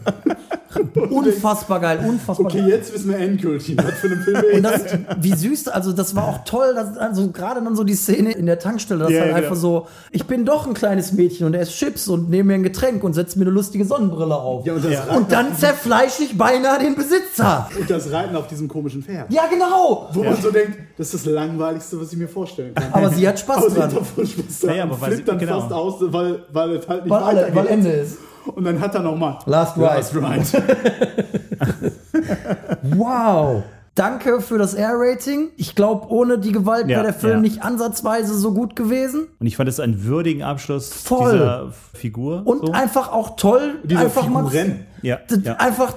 Unfassbar 1.11 1.81
geil, 1.81 2.05
unfassbar 2.07 2.47
Okay, 2.47 2.59
geil. 2.59 2.69
jetzt 2.69 2.93
wissen 2.95 3.11
wir 3.11 3.19
endgültig, 3.19 3.77
was 3.77 3.93
für 3.95 4.07
einen 4.09 4.23
Film 4.23 4.43
wir 4.43 4.55
Und 4.57 4.63
das, 4.63 4.83
wie 5.21 5.35
süß, 5.35 5.69
also 5.69 5.93
das 5.93 6.15
war 6.15 6.29
auch 6.29 6.45
toll, 6.45 6.75
dass, 6.75 6.97
also 6.97 7.31
gerade 7.31 7.63
dann 7.63 7.77
so 7.77 7.85
die 7.85 7.95
Szene 7.95 8.33
in 8.33 8.47
der 8.47 8.59
Tankstelle, 8.59 9.01
das 9.05 9.11
Ja, 9.13 9.21
halt 9.21 9.29
genau. 9.31 9.43
einfach 9.43 9.57
so, 9.57 9.87
ich 10.11 10.27
bin 10.27 10.45
doch 10.45 10.67
ein 10.67 10.75
kleines 10.75 11.13
Mädchen 11.13 11.47
und 11.47 11.55
er 11.55 11.63
isst 11.63 11.73
Chips 11.77 12.09
und 12.09 12.31
nehme 12.31 12.49
mir 12.49 12.55
ein 12.55 12.63
Getränk 12.63 13.05
und 13.05 13.13
setzt 13.15 13.37
mir 13.37 13.43
eine 13.43 13.51
lustige 13.51 13.85
Sonnenbrille 13.85 14.35
auf. 14.35 14.65
Ja, 14.67 14.75
und 14.75 14.85
Reiten, 14.85 15.17
Und 15.17 15.33
dann 15.33 15.57
zerfleische 15.57 16.23
ich 16.25 16.37
beinahe 16.39 16.79
den 16.79 16.95
Besitzer. 16.95 17.69
und 17.79 17.91
das 17.91 18.11
Reiten 18.11 18.37
auf 18.37 18.47
diesem 18.49 18.69
komischen 18.69 19.03
Pferd. 19.03 19.31
Ja, 19.33 19.43
genau. 19.51 20.09
Wo 20.13 20.23
man 20.25 20.37
so 20.41 20.51
denkt, 20.51 20.79
das 20.99 21.13
ist 21.15 21.27
das 21.27 21.33
Langweiligste, 21.33 22.01
was 22.01 22.13
ich 22.13 22.19
mir 22.19 22.29
vorstellen 22.29 22.75
kann. 22.75 22.93
Aber 22.93 23.11
sie 23.11 23.27
hat 23.27 23.39
Spaß 23.39 23.57
Aber 23.59 23.71
sie 23.71 23.77
dran. 23.77 23.91
hat 23.91 23.97
davon 23.97 24.27
Spaß 24.27 24.61
dran. 24.61 24.71
Ja, 24.71 24.77
ja, 24.77 24.83
aber 24.85 25.01
weil 25.01 25.11
flippt 25.13 25.19
sie- 25.27 25.31
dann 25.31 25.39
genau. 25.39 25.61
fast 25.61 25.73
aus, 25.73 25.95
weil, 26.01 26.43
weil 26.53 26.71
es 26.77 26.89
halt 26.89 27.05
nicht 27.05 27.11
Weil, 27.11 27.23
alle, 27.23 27.37
weitergeht. 27.43 27.57
weil 27.57 27.67
Ende 27.69 27.89
ist. 27.91 28.19
Und 28.47 28.65
dann 28.65 28.81
hat 28.81 28.95
er 28.95 29.03
nochmal 29.03 29.39
Last 29.47 29.77
Ride. 29.77 29.87
Last 29.87 30.15
Ride. 30.15 30.63
Wow. 32.83 33.63
Danke 33.95 34.41
für 34.41 34.57
das 34.57 34.73
R-Rating. 34.75 35.51
Ich 35.57 35.75
glaube, 35.75 36.09
ohne 36.11 36.39
die 36.39 36.53
Gewalt 36.53 36.89
Ja, 36.89 36.97
wäre 36.97 37.03
der 37.05 37.15
Film 37.15 37.35
ja. 37.35 37.41
nicht 37.41 37.63
ansatzweise 37.63 38.35
so 38.35 38.55
gut 38.55 38.75
gewesen. 38.75 39.29
Und 39.39 39.47
ich 39.47 39.57
fand 39.57 39.69
es 39.69 39.81
einen 39.81 40.05
würdigen 40.05 40.43
Abschluss 40.43 40.91
Voll. 40.93 41.33
dieser 41.33 41.73
Figur. 41.93 42.43
Und 42.47 42.67
so. 42.67 42.73
einfach 42.73 43.13
auch 43.13 43.37
toll, 43.37 43.75
Diese 43.85 44.01
einfach 44.01 44.27
mal 44.29 44.47
Figuren. 44.49 44.87
ja, 45.03 45.19
das 45.29 45.41
ja. 45.43 45.57
einfach 45.57 45.95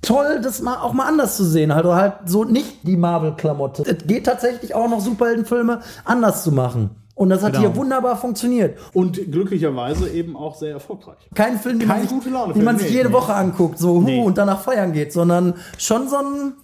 toll, 0.00 0.40
das 0.42 0.62
mal 0.62 0.76
auch 0.76 0.92
mal 0.92 1.08
anders 1.08 1.36
zu 1.36 1.44
sehen. 1.44 1.72
Also 1.72 1.94
halt 1.96 2.14
so 2.26 2.44
nicht 2.44 2.86
die 2.86 2.96
Marvel-Klamotte. 2.96 3.82
Es 3.82 4.06
geht 4.06 4.26
tatsächlich 4.26 4.74
auch 4.76 4.88
noch 4.88 5.00
Superheldenfilme 5.00 5.80
anders 6.04 6.44
zu 6.44 6.52
machen. 6.52 6.90
Und 7.16 7.28
das 7.30 7.42
hat 7.44 7.52
Genau. 7.52 7.66
hier 7.68 7.76
wunderbar 7.76 8.16
funktioniert. 8.16 8.78
Und 8.92 9.30
glücklicherweise 9.30 10.08
eben 10.10 10.36
auch 10.36 10.56
sehr 10.56 10.72
erfolgreich. 10.72 11.16
Kein 11.34 11.58
Film, 11.58 11.78
den 11.78 11.88
Kein 11.88 11.98
man 11.98 12.08
sich, 12.08 12.16
gute 12.16 12.30
Laune 12.30 12.54
den 12.54 12.64
man 12.64 12.78
sich 12.78 12.90
jede 12.90 13.08
nee. 13.08 13.14
Woche 13.14 13.34
anguckt, 13.34 13.78
so 13.78 13.94
huh, 13.94 14.00
Nee. 14.00 14.20
und 14.20 14.36
danach 14.36 14.60
feiern 14.62 14.92
geht, 14.92 15.12
sondern 15.12 15.54
schon 15.78 16.08
so 16.08 16.16
ein, 16.16 16.54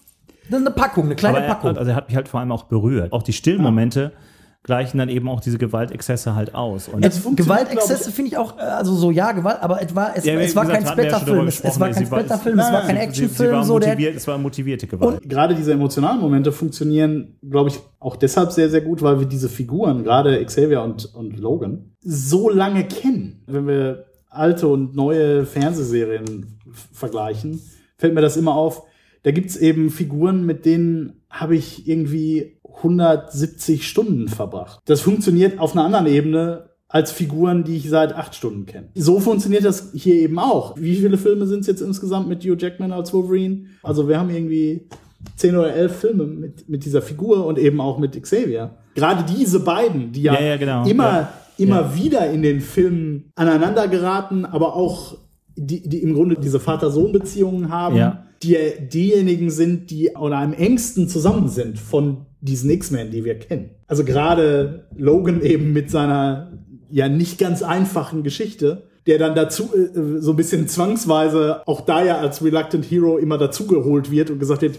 eine 0.52 0.70
Packung, 0.72 1.04
eine 1.04 1.14
kleine 1.14 1.38
er, 1.40 1.54
Packung. 1.54 1.76
also 1.78 1.90
er 1.90 1.96
hat 1.96 2.08
mich 2.08 2.16
halt 2.16 2.28
vor 2.28 2.40
allem 2.40 2.50
auch 2.50 2.64
berührt. 2.64 3.12
Auch 3.12 3.22
die 3.22 3.32
stillen 3.32 3.62
Momente 3.62 4.12
gleichen 4.62 4.98
dann 4.98 5.08
eben 5.08 5.28
auch 5.28 5.40
diese 5.40 5.56
Gewaltexzesse 5.56 6.34
halt 6.34 6.54
aus. 6.54 6.88
Und 6.88 7.04
Es, 7.04 7.22
Gewaltexzesse 7.24 8.12
finde 8.12 8.30
ich 8.30 8.36
auch, 8.36 8.58
äh, 8.58 8.62
also 8.62 8.94
so 8.94 9.10
ja, 9.10 9.32
Gewalt, 9.32 9.58
aber 9.62 9.82
es 9.82 9.94
war, 9.94 10.16
es, 10.16 10.24
Ja, 10.26 10.34
es 10.34 10.54
war 10.54 10.66
gesagt, 10.66 10.84
kein 10.84 10.92
Splatterfilm, 10.92 11.46
es, 11.46 11.60
es 11.60 11.80
war 11.80 11.90
kein 11.90 12.06
Splatterfilm, 12.06 12.58
es 12.58 12.72
war 12.72 12.80
kein 12.82 12.88
sie, 12.88 12.94
sie 12.94 13.24
Actionfilm, 13.24 13.62
so 13.64 13.78
der, 13.78 13.90
motiviert, 13.90 14.16
es 14.16 14.26
war 14.26 14.36
motivierte 14.36 14.86
Gewalt. 14.86 15.22
gerade 15.28 15.54
diese 15.54 15.72
emotionalen 15.72 16.20
Momente 16.20 16.52
funktionieren, 16.52 17.38
glaube 17.48 17.70
ich, 17.70 17.80
auch 17.98 18.16
deshalb 18.16 18.52
sehr, 18.52 18.68
sehr 18.68 18.82
gut, 18.82 19.00
weil 19.00 19.18
wir 19.18 19.26
diese 19.26 19.48
Figuren, 19.48 20.04
gerade 20.04 20.44
Xavier 20.44 20.82
und, 20.82 21.14
und 21.14 21.38
Logan, 21.38 21.92
so 22.02 22.50
lange 22.50 22.84
kennen. 22.84 23.42
Wenn 23.46 23.66
wir 23.66 24.06
alte 24.28 24.68
und 24.68 24.94
neue 24.94 25.46
Fernsehserien 25.46 26.58
vergleichen, 26.92 27.60
fällt 27.96 28.14
mir 28.14 28.20
das 28.20 28.36
immer 28.36 28.54
auf. 28.54 28.84
Da 29.22 29.32
gibt's 29.32 29.56
eben 29.56 29.90
Figuren, 29.90 30.46
mit 30.46 30.64
denen 30.64 31.22
habe 31.28 31.56
ich 31.56 31.86
irgendwie 31.88 32.59
170 32.82 33.86
Stunden 33.88 34.28
verbracht. 34.28 34.80
Das 34.86 35.00
funktioniert 35.00 35.58
auf 35.58 35.72
einer 35.72 35.84
anderen 35.84 36.06
Ebene 36.06 36.70
als 36.88 37.12
Figuren, 37.12 37.62
die 37.62 37.76
ich 37.76 37.88
seit 37.88 38.14
acht 38.14 38.34
Stunden 38.34 38.66
kenne. 38.66 38.88
So 38.96 39.20
funktioniert 39.20 39.64
das 39.64 39.90
hier 39.94 40.14
eben 40.16 40.38
auch. 40.40 40.76
Wie 40.76 40.96
viele 40.96 41.18
Filme 41.18 41.46
sind 41.46 41.60
es 41.60 41.66
jetzt 41.68 41.82
insgesamt 41.82 42.28
mit 42.28 42.42
Hugh 42.44 42.56
Jackman 42.58 42.90
als 42.92 43.12
Wolverine? 43.12 43.66
Also 43.82 44.08
wir 44.08 44.18
haben 44.18 44.30
irgendwie 44.30 44.88
zehn 45.36 45.54
oder 45.56 45.72
elf 45.72 45.96
Filme 46.00 46.24
mit, 46.24 46.68
mit 46.68 46.84
dieser 46.84 47.00
Figur 47.02 47.46
und 47.46 47.58
eben 47.58 47.80
auch 47.80 47.98
mit 47.98 48.20
Xavier. 48.20 48.70
Gerade 48.94 49.24
diese 49.32 49.60
beiden, 49.60 50.10
die 50.12 50.22
ja, 50.22 50.34
Ja, 50.34 50.40
ja, 50.40 50.56
genau. 50.56 50.84
immer, 50.88 51.04
Ja. 51.04 51.32
immer 51.58 51.94
wieder 51.94 52.28
in 52.30 52.42
den 52.42 52.60
Filmen 52.60 53.30
aneinander 53.36 53.86
geraten, 53.86 54.44
aber 54.44 54.74
auch 54.74 55.16
die, 55.56 55.88
die 55.88 56.02
im 56.02 56.14
Grunde 56.14 56.36
diese 56.42 56.58
Vater-Sohn-Beziehungen 56.58 57.68
haben, 57.70 57.96
Ja. 57.96 58.24
die 58.42 58.56
diejenigen 58.92 59.50
sind, 59.50 59.90
die 59.90 60.10
oder 60.16 60.38
am 60.38 60.54
engsten 60.54 61.08
zusammen 61.08 61.48
sind 61.48 61.78
von 61.78 62.26
diesen 62.40 62.70
X-Men, 62.70 63.10
die 63.10 63.24
wir 63.24 63.38
kennen. 63.38 63.70
Also 63.86 64.04
gerade 64.04 64.86
Logan 64.96 65.42
eben 65.42 65.72
mit 65.72 65.90
seiner 65.90 66.58
ja 66.90 67.08
nicht 67.08 67.38
ganz 67.38 67.62
einfachen 67.62 68.22
Geschichte, 68.22 68.88
der 69.06 69.18
dann 69.18 69.34
dazu 69.34 69.70
äh, 69.74 70.20
so 70.20 70.32
ein 70.32 70.36
bisschen 70.36 70.68
zwangsweise 70.68 71.66
auch 71.66 71.82
da 71.82 72.04
ja 72.04 72.18
als 72.18 72.44
Reluctant 72.44 72.90
Hero 72.90 73.18
immer 73.18 73.38
dazugeholt 73.38 74.10
wird 74.10 74.30
und 74.30 74.38
gesagt 74.38 74.62
wird, 74.62 74.78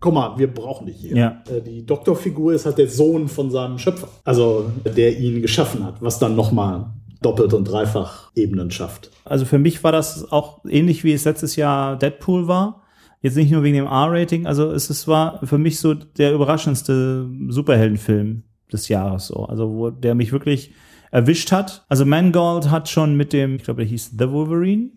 komm 0.00 0.14
mal, 0.14 0.38
wir 0.38 0.52
brauchen 0.52 0.86
dich 0.86 0.96
hier. 0.96 1.16
Ja. 1.16 1.42
Äh, 1.48 1.60
Die 1.62 1.86
Doktorfigur 1.86 2.52
ist 2.52 2.66
halt 2.66 2.78
der 2.78 2.88
Sohn 2.88 3.28
von 3.28 3.50
seinem 3.50 3.78
Schöpfer, 3.78 4.08
also 4.24 4.70
der 4.84 5.18
ihn 5.18 5.42
geschaffen 5.42 5.84
hat, 5.84 6.02
was 6.02 6.18
dann 6.18 6.34
nochmal 6.36 6.92
doppelt 7.22 7.54
und 7.54 7.64
dreifach 7.64 8.30
Ebenen 8.34 8.70
schafft. 8.70 9.10
Also 9.24 9.44
für 9.44 9.58
mich 9.58 9.84
war 9.84 9.92
das 9.92 10.30
auch 10.32 10.64
ähnlich 10.68 11.04
wie 11.04 11.12
es 11.12 11.24
letztes 11.24 11.56
Jahr 11.56 11.96
Deadpool 11.96 12.48
war. 12.48 12.81
Jetzt 13.22 13.36
nicht 13.36 13.52
nur 13.52 13.62
wegen 13.62 13.76
dem 13.76 13.86
R-Rating, 13.86 14.46
also 14.46 14.70
es, 14.72 14.90
es 14.90 15.08
war 15.08 15.40
für 15.46 15.58
mich 15.58 15.78
so 15.78 15.94
der 15.94 16.34
überraschendste 16.34 17.28
Superheldenfilm 17.48 18.42
des 18.72 18.88
Jahres 18.88 19.28
so. 19.28 19.46
Also 19.46 19.70
wo 19.70 19.90
der 19.90 20.14
mich 20.14 20.32
wirklich 20.32 20.72
erwischt 21.12 21.52
hat. 21.52 21.84
Also 21.88 22.04
Mangold 22.04 22.70
hat 22.70 22.88
schon 22.88 23.16
mit 23.16 23.32
dem, 23.32 23.56
ich 23.56 23.62
glaube, 23.62 23.82
der 23.82 23.88
hieß 23.88 24.16
The 24.18 24.30
Wolverine, 24.30 24.90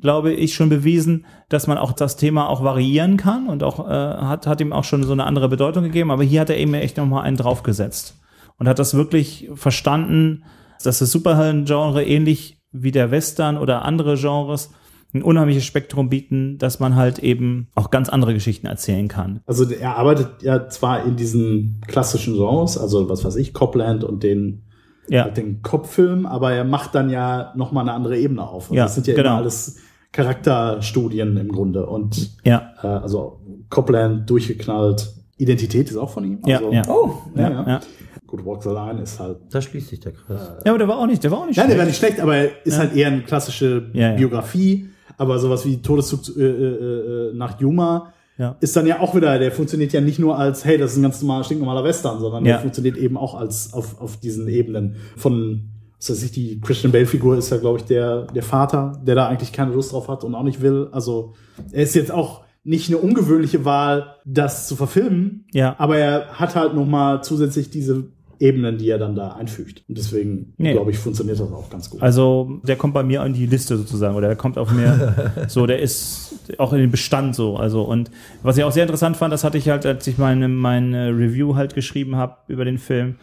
glaube 0.00 0.32
ich, 0.32 0.54
schon 0.54 0.68
bewiesen, 0.68 1.24
dass 1.48 1.66
man 1.66 1.78
auch 1.78 1.92
das 1.92 2.16
Thema 2.16 2.48
auch 2.48 2.64
variieren 2.64 3.16
kann 3.16 3.48
und 3.48 3.62
auch 3.62 3.88
äh, 3.88 3.92
hat, 3.92 4.46
hat 4.46 4.60
ihm 4.60 4.72
auch 4.72 4.84
schon 4.84 5.04
so 5.04 5.12
eine 5.12 5.24
andere 5.24 5.48
Bedeutung 5.48 5.84
gegeben. 5.84 6.10
Aber 6.10 6.24
hier 6.24 6.40
hat 6.40 6.50
er 6.50 6.58
eben 6.58 6.74
echt 6.74 6.96
nochmal 6.96 7.24
einen 7.24 7.36
draufgesetzt 7.36 8.20
und 8.58 8.68
hat 8.68 8.80
das 8.80 8.94
wirklich 8.94 9.48
verstanden, 9.54 10.44
dass 10.82 10.98
das 10.98 11.12
Superhelden-Genre 11.12 12.04
ähnlich 12.04 12.58
wie 12.72 12.90
der 12.90 13.10
Western 13.10 13.56
oder 13.56 13.84
andere 13.84 14.16
Genres 14.16 14.72
ein 15.14 15.22
unheimliches 15.22 15.64
Spektrum 15.64 16.08
bieten, 16.08 16.56
dass 16.58 16.80
man 16.80 16.96
halt 16.96 17.18
eben 17.18 17.68
auch 17.74 17.90
ganz 17.90 18.08
andere 18.08 18.32
Geschichten 18.34 18.66
erzählen 18.66 19.08
kann. 19.08 19.40
Also 19.46 19.70
er 19.70 19.96
arbeitet 19.98 20.42
ja 20.42 20.68
zwar 20.68 21.04
in 21.04 21.16
diesen 21.16 21.80
klassischen 21.86 22.34
Genres, 22.34 22.78
also 22.78 23.08
was 23.08 23.24
weiß 23.24 23.36
ich, 23.36 23.52
Copland 23.52 24.04
und 24.04 24.22
den, 24.22 24.62
Ja, 25.08 25.24
halt 25.24 25.36
den 25.36 25.60
Kopffilm, 25.62 26.24
aber 26.26 26.52
er 26.52 26.64
macht 26.64 26.94
dann 26.94 27.10
ja 27.10 27.52
noch 27.56 27.72
mal 27.72 27.82
eine 27.82 27.92
andere 27.92 28.18
Ebene 28.18 28.42
auf. 28.48 28.70
Und 28.70 28.76
Ja, 28.76 28.84
das 28.84 28.94
sind 28.94 29.06
ja 29.06 29.14
genau. 29.14 29.28
immer 29.30 29.38
alles 29.38 29.76
Charakterstudien 30.12 31.36
im 31.36 31.48
Grunde. 31.52 31.86
Und 31.86 32.30
ja, 32.44 32.72
äh, 32.82 32.86
also 32.86 33.40
Copland 33.68 34.28
durchgeknallt. 34.28 35.12
Identität 35.38 35.90
ist 35.90 35.96
auch 35.96 36.10
von 36.10 36.24
ihm. 36.24 36.38
ja, 36.46 36.58
Also, 36.58 36.72
ja. 36.72 36.82
Oh, 36.88 37.10
ja, 37.34 37.42
ja, 37.42 37.50
ja. 37.50 37.68
ja. 37.68 37.80
Gut, 38.26 38.44
Walk 38.46 38.62
the 38.62 38.70
Line 38.70 39.00
ist 39.02 39.18
halt. 39.20 39.38
da 39.50 39.60
schließt 39.60 39.88
sich 39.88 40.00
der 40.00 40.12
Kreis. 40.12 40.40
Ja, 40.64 40.72
aber 40.72 40.78
der 40.78 40.88
war 40.88 40.98
auch 40.98 41.06
nicht, 41.06 41.22
der 41.24 41.30
war 41.30 41.40
auch 41.40 41.46
nicht 41.46 41.56
Nein, 41.58 41.68
der 41.68 41.76
war 41.78 41.84
schlecht. 41.84 42.02
nicht 42.02 42.12
schlecht, 42.14 42.20
aber 42.20 42.36
er 42.36 42.66
ist 42.66 42.78
halt 42.78 42.94
eher 42.96 43.08
eine 43.08 43.22
klassische 43.22 43.90
Ja, 43.92 44.10
ja. 44.10 44.16
Biografie. 44.16 44.88
Aber 45.22 45.38
sowas 45.38 45.64
wie 45.64 45.80
Todeszug 45.80 46.20
äh, 46.36 46.40
äh, 46.42 47.30
äh, 47.30 47.34
nach 47.34 47.60
Yuma 47.60 48.12
Ja. 48.38 48.56
ist 48.60 48.74
dann 48.76 48.86
ja 48.86 48.98
auch 49.00 49.14
wieder, 49.14 49.38
der 49.38 49.52
funktioniert 49.52 49.92
ja 49.92 50.00
nicht 50.00 50.18
nur 50.18 50.36
als, 50.36 50.64
hey, 50.64 50.76
das 50.78 50.92
ist 50.92 50.96
ein 50.96 51.02
ganz 51.02 51.22
normaler, 51.22 51.44
stinknormaler 51.44 51.84
Western, 51.84 52.18
sondern 52.18 52.44
Ja. 52.44 52.52
der 52.54 52.60
funktioniert 52.60 52.96
eben 52.96 53.16
auch 53.16 53.34
als 53.34 53.72
auf, 53.72 54.00
auf 54.00 54.16
diesen 54.16 54.48
Ebenen 54.48 54.96
von, 55.16 55.68
was 55.98 56.10
weiß 56.10 56.22
ich, 56.24 56.32
die 56.32 56.60
Christian 56.60 56.92
Bale-Figur 56.92 57.36
ist 57.38 57.50
ja, 57.50 57.58
glaube 57.58 57.78
ich, 57.78 57.84
der, 57.84 58.22
der 58.34 58.42
Vater, 58.42 59.00
der 59.06 59.14
da 59.14 59.28
eigentlich 59.28 59.52
keine 59.52 59.72
Lust 59.72 59.92
drauf 59.92 60.08
hat 60.08 60.24
und 60.24 60.34
auch 60.34 60.42
nicht 60.42 60.60
will. 60.60 60.88
Also 60.90 61.34
er 61.70 61.84
ist 61.84 61.94
jetzt 61.94 62.10
auch 62.10 62.42
nicht 62.64 62.88
eine 62.88 62.98
ungewöhnliche 62.98 63.64
Wahl, 63.64 64.16
das 64.24 64.66
zu 64.66 64.74
verfilmen, 64.76 65.44
Ja. 65.52 65.76
aber 65.78 65.98
er 65.98 66.26
hat 66.40 66.56
halt 66.56 66.74
noch 66.74 66.86
mal 66.86 67.22
zusätzlich 67.22 67.70
diese 67.70 68.04
Ebenen, 68.42 68.76
die 68.76 68.88
er 68.88 68.98
dann 68.98 69.14
da 69.14 69.32
einfügt. 69.34 69.84
Und 69.88 69.96
deswegen, 69.96 70.52
Nee. 70.58 70.72
glaube 70.72 70.90
ich, 70.90 70.98
funktioniert 70.98 71.38
das 71.38 71.52
auch 71.52 71.70
ganz 71.70 71.88
gut. 71.88 72.02
Also 72.02 72.60
der 72.64 72.74
kommt 72.74 72.92
bei 72.92 73.04
mir 73.04 73.24
in 73.24 73.32
die 73.34 73.46
Liste 73.46 73.76
sozusagen 73.76 74.16
oder 74.16 74.26
der 74.26 74.36
kommt 74.36 74.58
auf 74.58 74.72
mir 74.72 75.14
so, 75.48 75.64
der 75.66 75.78
ist 75.78 76.34
auch 76.58 76.72
in 76.72 76.80
den 76.80 76.90
Bestand 76.90 77.36
so. 77.36 77.56
Also 77.56 77.82
und 77.82 78.10
was 78.42 78.58
ich 78.58 78.64
auch 78.64 78.72
sehr 78.72 78.82
interessant 78.82 79.16
fand, 79.16 79.32
das 79.32 79.44
hatte 79.44 79.58
ich 79.58 79.68
halt, 79.68 79.86
als 79.86 80.06
ich 80.08 80.18
meine 80.18 80.48
meine 80.48 81.10
Review 81.10 81.54
halt 81.54 81.74
geschrieben 81.74 82.16
habe 82.16 82.36
über 82.48 82.64
den 82.64 82.78
Film, 82.78 83.14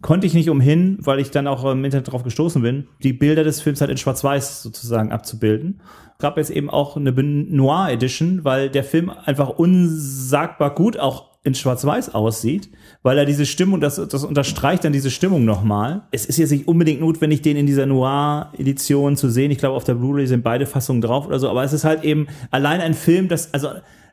konnte 0.00 0.28
ich 0.28 0.34
nicht 0.34 0.48
umhin, 0.48 0.98
weil 1.00 1.18
ich 1.18 1.32
dann 1.32 1.48
auch 1.48 1.64
im 1.64 1.84
Internet 1.84 2.12
drauf 2.12 2.22
gestoßen 2.22 2.62
bin, 2.62 2.86
die 3.02 3.12
Bilder 3.12 3.42
des 3.42 3.60
Films 3.60 3.80
halt 3.80 3.90
in 3.90 3.96
Schwarz-Weiß 3.96 4.62
sozusagen 4.62 5.10
abzubilden. 5.10 5.80
Gab 6.20 6.36
jetzt 6.36 6.50
eben 6.50 6.70
auch 6.70 6.96
eine 6.96 7.12
Noir 7.12 7.88
Edition, 7.90 8.44
weil 8.44 8.70
der 8.70 8.84
Film 8.84 9.10
einfach 9.24 9.50
unsagbar 9.50 10.74
gut 10.74 10.98
auch 10.98 11.27
in 11.48 11.54
Schwarz-Weiß 11.54 12.14
aussieht, 12.14 12.70
weil 13.02 13.18
er 13.18 13.24
diese 13.24 13.46
Stimmung, 13.46 13.80
das, 13.80 13.96
das 13.96 14.24
unterstreicht 14.24 14.84
dann 14.84 14.92
diese 14.92 15.10
Stimmung 15.10 15.44
nochmal. 15.44 16.02
Es 16.10 16.26
ist 16.26 16.38
jetzt 16.38 16.50
nicht 16.50 16.68
unbedingt 16.68 17.00
notwendig, 17.00 17.42
den 17.42 17.56
in 17.56 17.66
dieser 17.66 17.86
Noir-Edition 17.86 19.16
zu 19.16 19.28
sehen. 19.28 19.50
Ich 19.50 19.58
glaube, 19.58 19.76
auf 19.76 19.84
der 19.84 19.94
Blu-ray 19.94 20.26
sind 20.26 20.44
beide 20.44 20.66
Fassungen 20.66 21.02
drauf 21.02 21.26
oder 21.26 21.38
so, 21.38 21.48
aber 21.48 21.64
es 21.64 21.72
ist 21.72 21.84
halt 21.84 22.04
eben 22.04 22.28
allein 22.50 22.80
ein 22.80 22.94
Film, 22.94 23.28
das, 23.28 23.52
also, 23.52 23.68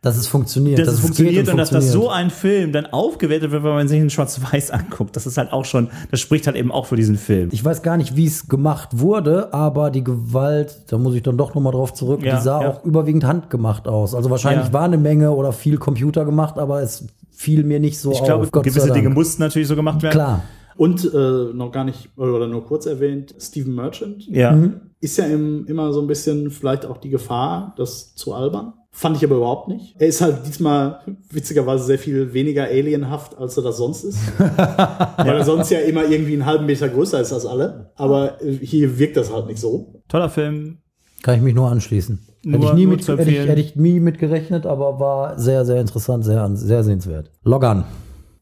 Dass 0.06 0.18
es 0.18 0.28
funktioniert. 0.28 0.78
dass 0.80 0.88
es 0.88 0.94
geht 0.96 1.02
funktioniert 1.02 1.50
und, 1.50 1.58
dass 1.58 1.72
das 1.72 1.91
so 1.91 2.02
funktioniert. 2.04 2.26
ein 2.26 2.30
Film 2.30 2.72
dann 2.72 2.86
aufgewertet 2.86 3.50
wird, 3.52 3.63
wenn 3.63 3.74
man 3.74 3.88
sich 3.88 4.00
in 4.00 4.10
Schwarz-Weiß 4.12 4.70
anguckt. 4.72 5.15
Das 5.15 5.26
ist 5.26 5.38
halt 5.38 5.52
auch 5.52 5.65
schon, 5.65 5.89
das 6.12 6.20
spricht 6.20 6.46
halt 6.46 6.56
eben 6.56 6.72
auch 6.72 6.86
für 6.86 6.96
diesen 6.96 7.18
Film. 7.18 7.50
Ich 7.52 7.65
weiß 7.65 7.82
gar 7.82 7.98
nicht, 7.98 8.15
wie 8.15 8.26
es 8.28 8.48
gemacht 8.48 8.89
wurde, 9.00 9.52
aber 9.54 9.89
die 9.89 10.04
Gewalt, 10.04 10.84
da 10.88 10.98
muss 11.00 11.15
ich 11.15 11.24
dann 11.24 11.38
doch 11.38 11.56
nochmal 11.56 11.74
drauf 11.74 11.94
zurück, 11.94 12.24
Ja, 12.24 12.36
die 12.38 12.41
sah 12.44 12.62
ja. 12.62 12.70
auch 12.70 12.86
überwiegend 12.86 13.26
handgemacht 13.26 13.88
aus. 13.88 14.13
Also 14.15 14.30
wahrscheinlich 14.30 14.68
Ja. 14.68 14.74
war 14.74 14.84
eine 14.84 14.98
Menge 15.00 15.32
oder 15.32 15.52
viel 15.52 15.78
Computer 15.78 16.24
gemacht, 16.24 16.58
aber 16.60 16.82
es 16.84 17.08
fiel 17.32 17.63
mir 17.63 17.80
nicht 17.80 17.98
so 18.00 18.12
Ich 18.12 18.20
auf. 18.22 18.26
glaube, 18.28 18.48
Gott 18.52 18.63
sei 18.65 18.70
gewisse. 18.70 18.91
Dinge 18.94 19.10
mussten 19.10 19.41
natürlich 19.41 19.68
so 19.68 19.76
gemacht 19.76 20.02
werden. 20.04 20.13
Klar. 20.13 20.44
Und 20.78 21.04
äh, 21.13 21.18
noch 21.54 21.72
gar 21.72 21.84
nicht, 21.86 22.10
oder 22.18 22.48
nur 22.48 22.63
kurz 22.65 22.86
erwähnt, 22.86 23.34
Stephen 23.39 23.74
Merchant 23.76 24.28
Ja. 24.28 24.56
ist 25.00 25.18
ja 25.18 25.26
im, 25.26 25.65
immer 25.68 25.91
so 25.94 26.02
ein 26.02 26.08
bisschen 26.08 26.52
vielleicht 26.52 26.86
auch 26.86 26.98
die 26.98 27.10
Gefahr, 27.10 27.74
das 27.78 28.13
zu 28.13 28.34
albern. 28.34 28.74
Fand 28.97 29.17
ich 29.17 29.25
aber 29.25 29.36
überhaupt 29.36 29.67
nicht. 29.67 29.93
Er 29.99 30.08
ist 30.08 30.21
halt 30.21 30.47
diesmal 30.47 31.01
witzigerweise 31.29 31.84
sehr 31.84 31.99
viel 31.99 32.31
weniger 32.34 32.63
alienhaft, 32.63 33.38
als 33.38 33.58
er 33.58 33.63
das 33.63 33.75
sonst 33.75 34.05
ist. 34.05 34.17
Weil 34.39 35.36
er 35.36 35.43
sonst 35.43 35.69
ja 35.69 35.79
immer 35.79 36.05
irgendwie 36.05 36.31
einen 36.31 36.45
halben 36.45 36.65
Meter 36.65 36.88
größer 36.88 37.19
ist 37.19 37.34
als 37.34 37.45
alle. 37.45 37.91
Aber 37.95 38.41
äh, 38.41 38.53
hier 38.53 38.97
wirkt 38.97 39.17
das 39.17 39.34
halt 39.34 39.47
nicht 39.47 39.60
so. 39.60 40.01
Toller 40.08 40.29
Film. 40.29 40.77
Kann 41.23 41.36
ich 41.36 41.41
mich 41.41 41.53
nur 41.53 41.69
anschließen. 41.69 42.25
Nur- 42.45 42.53
hätte, 42.53 42.65
ich 42.67 42.73
nie 42.75 42.86
nur 42.86 42.95
mit, 42.95 43.05
hätte, 43.05 43.29
ich, 43.29 43.38
hätte 43.38 43.60
ich 43.62 43.75
nie 43.75 43.99
mit 43.99 44.17
gerechnet, 44.17 44.65
aber 44.65 44.97
war 44.97 45.38
sehr, 45.38 45.65
sehr 45.65 45.81
interessant, 45.81 46.23
sehr, 46.23 46.49
sehr 46.55 46.84
sehenswert. 46.86 47.31
Loggan. 47.43 47.84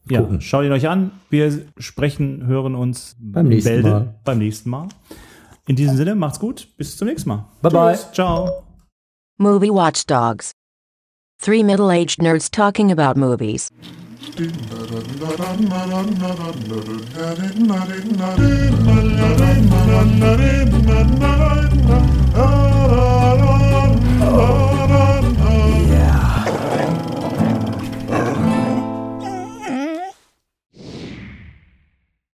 Ja, 0.08 0.22
Gucken. 0.22 0.40
schaut 0.40 0.66
ihn 0.66 0.72
euch 0.72 0.88
an. 0.88 1.10
Wir 1.32 1.52
sprechen, 1.80 2.46
hören 2.46 2.76
uns 2.76 3.16
Beim 3.20 3.48
nächsten 3.48 3.70
Bälde 3.70 3.90
Mal. 3.90 4.16
beim 4.24 4.38
nächsten 4.38 4.70
Mal. 4.70 4.88
In 5.66 5.76
diesem 5.78 5.98
Sinne, 5.98 6.14
macht's 6.14 6.40
gut. 6.40 6.68
Bis 6.78 6.96
zum 6.96 7.08
nächsten 7.08 7.30
Mal. 7.30 7.46
Bye 7.64 7.72
bye. 7.72 7.98
Ciao. 8.12 8.64
Movie 9.40 9.72
Watchdogs. 9.72 10.54
Three 11.40 11.64
middle 11.64 11.92
aged 11.92 12.20
nerds 12.20 12.52
talking 12.52 12.92
about 12.92 13.18
movies. 13.18 13.72